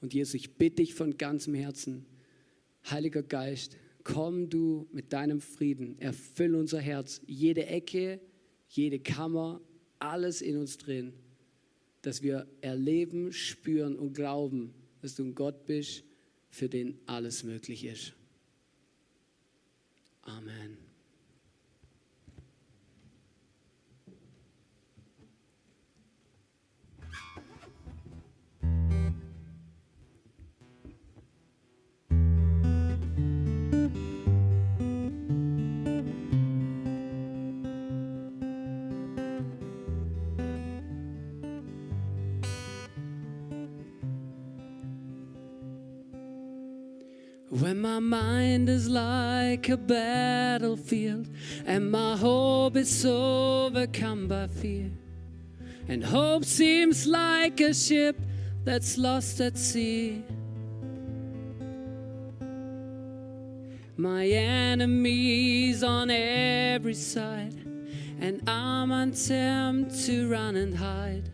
Und 0.00 0.14
Jesus, 0.14 0.34
ich 0.34 0.54
bitte 0.54 0.76
dich 0.76 0.94
von 0.94 1.16
ganzem 1.16 1.54
Herzen, 1.54 2.06
Heiliger 2.88 3.22
Geist, 3.22 3.76
komm 4.04 4.48
du 4.48 4.88
mit 4.92 5.12
deinem 5.12 5.40
Frieden, 5.40 5.98
erfüll 5.98 6.54
unser 6.54 6.80
Herz, 6.80 7.20
jede 7.26 7.66
Ecke, 7.66 8.20
jede 8.68 8.98
Kammer, 9.00 9.60
alles 9.98 10.40
in 10.40 10.56
uns 10.56 10.78
drin, 10.78 11.12
dass 12.02 12.22
wir 12.22 12.46
erleben, 12.62 13.32
spüren 13.32 13.96
und 13.96 14.14
glauben, 14.14 14.72
dass 15.02 15.14
du 15.14 15.24
ein 15.24 15.34
Gott 15.34 15.66
bist, 15.66 16.04
für 16.50 16.68
den 16.68 16.98
alles 17.06 17.44
möglich 17.44 17.84
ist. 17.84 18.12
Amen. 20.22 20.89
When 47.70 47.82
my 47.82 48.00
mind 48.00 48.68
is 48.68 48.88
like 48.88 49.68
a 49.68 49.76
battlefield 49.76 51.28
and 51.64 51.88
my 51.88 52.16
hope 52.16 52.76
is 52.76 53.06
overcome 53.06 54.26
by 54.26 54.48
fear, 54.48 54.90
and 55.86 56.02
hope 56.02 56.44
seems 56.44 57.06
like 57.06 57.60
a 57.60 57.72
ship 57.72 58.18
that's 58.64 58.98
lost 58.98 59.40
at 59.40 59.56
sea. 59.56 60.24
My 63.96 64.26
enemies 64.26 65.84
on 65.84 66.10
every 66.10 66.94
side, 66.94 67.54
and 68.18 68.42
I'm 68.48 68.90
untempted 68.90 69.96
to 70.06 70.28
run 70.28 70.56
and 70.56 70.76
hide. 70.76 71.30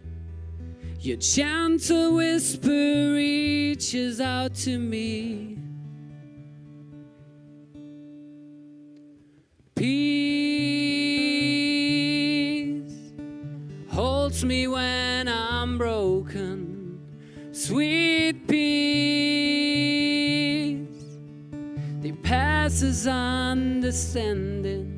Your 1.01 1.17
gentle 1.17 2.17
whisper 2.17 3.15
reaches 3.15 4.21
out 4.21 4.55
to 4.67 4.79
me. 4.79 5.56
Holds 14.37 14.45
me 14.45 14.67
when 14.69 15.29
I'm 15.29 15.79
broken. 15.79 17.01
Sweet 17.53 18.47
peace 18.47 18.77
that 22.03 22.23
passes 22.23 23.07
understanding. 23.07 24.93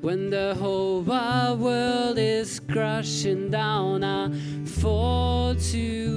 When 0.00 0.30
the 0.30 0.54
whole 0.54 1.02
wide 1.02 1.58
world 1.58 2.16
is 2.16 2.58
crashing 2.60 3.50
down, 3.50 4.02
I 4.02 4.30
fall 4.64 5.54
to 5.54 6.07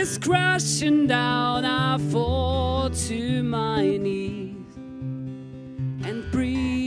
is 0.00 0.16
crashing 0.16 1.06
down, 1.06 1.62
I 1.66 1.98
fall 2.10 2.88
to 2.88 3.42
my 3.42 3.98
knees 3.98 4.56
and 6.06 6.24
breathe 6.32 6.79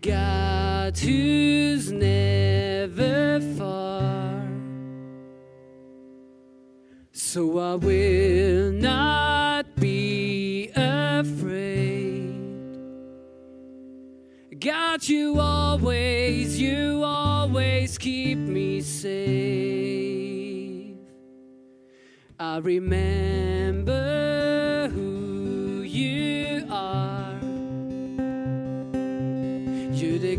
God 0.00 0.98
who's 0.98 1.90
never 1.90 3.40
far. 3.56 4.48
So 7.12 7.58
I 7.58 7.74
will 7.76 8.72
not 8.72 9.74
be 9.76 10.70
afraid. 10.76 12.34
God, 14.58 15.08
you 15.08 15.38
always, 15.38 16.60
you 16.60 17.02
always 17.04 17.98
keep 17.98 18.38
me 18.38 18.80
safe. 18.80 20.16
I 22.38 22.58
remember 22.58 24.25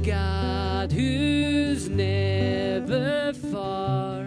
God 0.07 0.89
who's 0.93 1.89
never 1.89 3.33
far. 3.51 4.25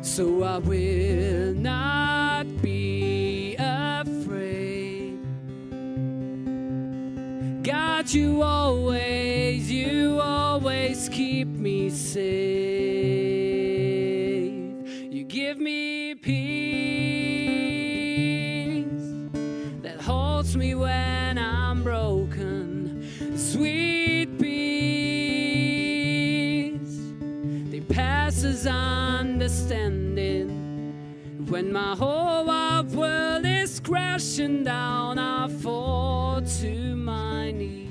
So 0.00 0.44
I 0.44 0.58
will 0.58 1.54
not 1.54 2.46
be 2.62 3.56
afraid. 3.58 5.18
God, 7.64 8.12
you 8.12 8.42
always, 8.42 9.68
you 9.68 10.20
always 10.20 11.08
keep 11.08 11.48
me 11.48 11.90
safe. 11.90 13.23
Understanding. 29.44 30.48
When 31.50 31.70
my 31.70 31.94
whole 31.94 32.46
world 32.46 33.44
is 33.44 33.78
crashing 33.78 34.64
down, 34.64 35.18
I 35.18 35.48
fall 35.48 36.40
to 36.40 36.96
my 36.96 37.50
knees 37.50 37.83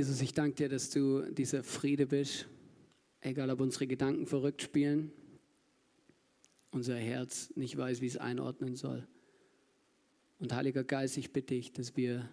Jesus, 0.00 0.22
ich 0.22 0.32
danke 0.32 0.54
dir, 0.56 0.70
dass 0.70 0.88
du 0.88 1.30
dieser 1.30 1.62
Friede 1.62 2.06
bist, 2.06 2.48
egal 3.20 3.50
ob 3.50 3.60
unsere 3.60 3.86
Gedanken 3.86 4.24
verrückt 4.24 4.62
spielen, 4.62 5.12
unser 6.70 6.96
Herz 6.96 7.52
nicht 7.54 7.76
weiß, 7.76 8.00
wie 8.00 8.06
es 8.06 8.16
einordnen 8.16 8.76
soll. 8.76 9.06
Und 10.38 10.54
Heiliger 10.54 10.84
Geist, 10.84 11.18
ich 11.18 11.34
bitte 11.34 11.52
dich, 11.52 11.74
dass 11.74 11.98
wir 11.98 12.30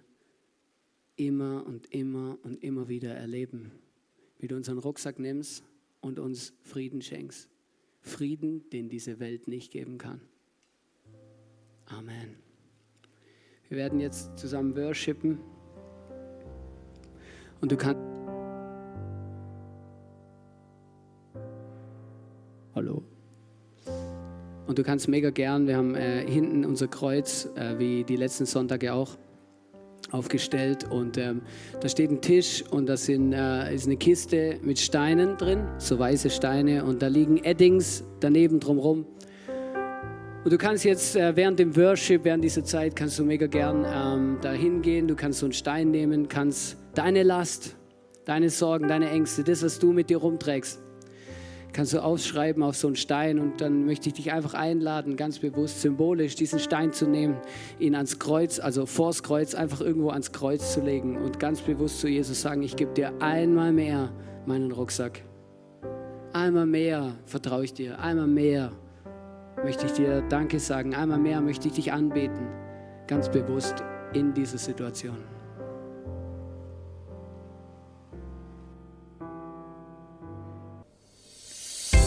immer 1.18 1.66
und 1.68 1.94
immer 1.94 2.40
und 2.44 2.64
immer 2.64 2.88
wieder 2.88 3.14
erleben, 3.14 3.74
wie 4.40 4.48
du 4.48 4.56
unseren 4.56 4.78
Rucksack 4.78 5.20
nimmst 5.20 5.62
und 6.00 6.20
uns 6.20 6.54
Frieden 6.62 7.02
schenkst. 7.02 7.50
Frieden, 8.00 8.70
den 8.70 8.88
diese 8.88 9.20
Welt 9.20 9.50
nicht 9.50 9.74
geben 9.74 9.98
kann. 9.98 10.22
Amen. 11.88 12.38
Wir 13.68 13.78
werden 13.78 14.00
jetzt 14.00 14.38
zusammen 14.38 14.74
worshipen. 14.74 15.57
Und 17.62 17.72
du 17.72 17.78
kannst. 17.78 18.02
Hallo. 22.76 23.04
Und 24.68 24.78
du 24.78 24.84
kannst 24.84 25.08
mega 25.08 25.30
gern, 25.30 25.66
wir 25.66 25.78
haben 25.78 25.96
äh, 25.96 26.30
hinten 26.30 26.66
unser 26.66 26.88
Kreuz, 26.88 27.50
äh, 27.56 27.80
wie 27.80 28.04
die 28.04 28.18
letzten 28.18 28.46
Sonntage 28.46 28.94
auch, 28.94 29.18
aufgestellt. 30.12 30.84
Und 30.92 31.18
ähm, 31.18 31.42
da 31.82 31.90
steht 31.90 32.12
ein 32.12 32.22
Tisch 32.22 32.64
und 32.70 32.88
da 32.88 32.98
sind, 32.98 33.34
äh, 33.34 33.74
ist 33.74 33.88
eine 33.88 33.98
Kiste 33.98 34.60
mit 34.62 34.78
Steinen 34.78 35.38
drin, 35.38 35.68
so 35.78 35.98
weiße 35.98 36.30
Steine. 36.30 36.84
Und 36.84 37.02
da 37.02 37.08
liegen 37.08 37.38
Eddings 37.44 38.04
daneben 38.20 38.60
drumherum. 38.60 39.06
Und 40.44 40.54
du 40.54 40.58
kannst 40.58 40.86
jetzt 40.86 41.16
äh, 41.16 41.36
während 41.36 41.60
dem 41.60 41.76
Worship, 41.76 42.24
während 42.24 42.44
dieser 42.44 42.64
Zeit, 42.64 42.96
kannst 42.96 43.18
du 43.18 43.26
mega 43.26 43.48
gern 43.48 43.86
ähm, 43.86 44.38
da 44.42 44.52
hingehen. 44.52 45.08
Du 45.08 45.16
kannst 45.16 45.40
so 45.40 45.46
einen 45.46 45.54
Stein 45.54 45.92
nehmen, 45.92 46.28
kannst 46.28 46.78
deine 46.98 47.24
Last, 47.24 47.76
deine 48.26 48.50
Sorgen, 48.50 48.88
deine 48.88 49.10
Ängste, 49.10 49.44
das, 49.44 49.64
was 49.64 49.80
du 49.80 49.94
mit 49.94 50.10
dir 50.10 50.18
rumträgst, 50.18 50.82
kannst 51.72 51.94
du 51.94 52.02
aufschreiben 52.02 52.64
auf 52.64 52.76
so 52.76 52.88
einen 52.88 52.96
Stein. 52.96 53.40
Und 53.40 53.62
dann 53.62 53.86
möchte 53.86 54.10
ich 54.10 54.16
dich 54.16 54.32
einfach 54.32 54.56
einladen, 54.56 55.16
ganz 55.16 55.40
bewusst, 55.40 55.82
symbolisch 55.82 56.36
diesen 56.36 56.60
Stein 56.60 56.92
zu 56.92 57.08
nehmen, 57.08 57.38
ihn 57.78 57.94
ans 57.94 58.18
Kreuz, 58.18 58.60
also 58.60 58.86
vors 58.86 59.22
Kreuz, 59.22 59.54
einfach 59.54 59.82
irgendwo 59.82 60.10
ans 60.10 60.32
Kreuz 60.32 60.74
zu 60.74 60.82
legen 60.82 61.18
und 61.18 61.40
ganz 61.40 61.62
bewusst 61.62 62.00
zu 62.00 62.08
Jesus 62.08 62.42
sagen, 62.42 62.64
ich 62.64 62.76
gebe 62.76 62.94
dir 62.94 63.14
einmal 63.22 63.72
mehr 63.72 64.12
meinen 64.46 64.72
Rucksack. 64.72 65.22
Einmal 66.34 66.66
mehr 66.66 67.16
vertraue 67.26 67.66
ich 67.66 67.74
dir, 67.74 68.00
einmal 68.00 68.28
mehr 68.28 68.72
möchte 69.64 69.86
ich 69.86 69.94
dir 69.94 70.24
Danke 70.30 70.60
sagen. 70.60 70.96
Einmal 70.96 71.20
mehr 71.20 71.42
möchte 71.42 71.68
ich 71.68 71.76
dich 71.76 71.94
anbeten, 71.94 72.48
ganz 73.08 73.30
bewusst 73.30 73.84
in 74.14 74.34
dieser 74.34 74.58
Situation. 74.58 75.37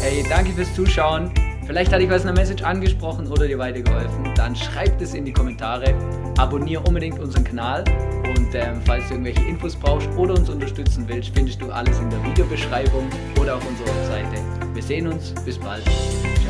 Hey, 0.03 0.25
danke 0.27 0.53
fürs 0.53 0.75
Zuschauen. 0.75 1.31
Vielleicht 1.67 1.93
hat 1.93 2.01
dich 2.01 2.09
was 2.09 2.23
in 2.23 2.29
der 2.29 2.37
Message 2.37 2.63
angesprochen 2.63 3.29
oder 3.29 3.47
dir 3.47 3.59
weitergeholfen. 3.59 4.35
Dann 4.35 4.57
schreib 4.57 4.99
es 5.01 5.13
in 5.13 5.27
die 5.27 5.33
Kommentare. 5.33 5.95
Abonniere 6.39 6.83
unbedingt 6.83 7.19
unseren 7.19 7.45
Kanal. 7.45 7.85
Und 8.25 8.55
ähm, 8.55 8.81
falls 8.87 9.07
du 9.09 9.15
irgendwelche 9.15 9.47
Infos 9.47 9.77
brauchst 9.77 10.09
oder 10.17 10.35
uns 10.35 10.49
unterstützen 10.49 11.05
willst, 11.07 11.33
findest 11.35 11.61
du 11.61 11.71
alles 11.71 11.99
in 11.99 12.09
der 12.09 12.25
Videobeschreibung 12.25 13.11
oder 13.39 13.57
auf 13.57 13.69
unserer 13.69 13.89
Webseite. 13.89 14.43
Wir 14.73 14.83
sehen 14.83 15.07
uns. 15.07 15.35
Bis 15.45 15.59
bald. 15.59 15.85
Ciao. 15.85 16.50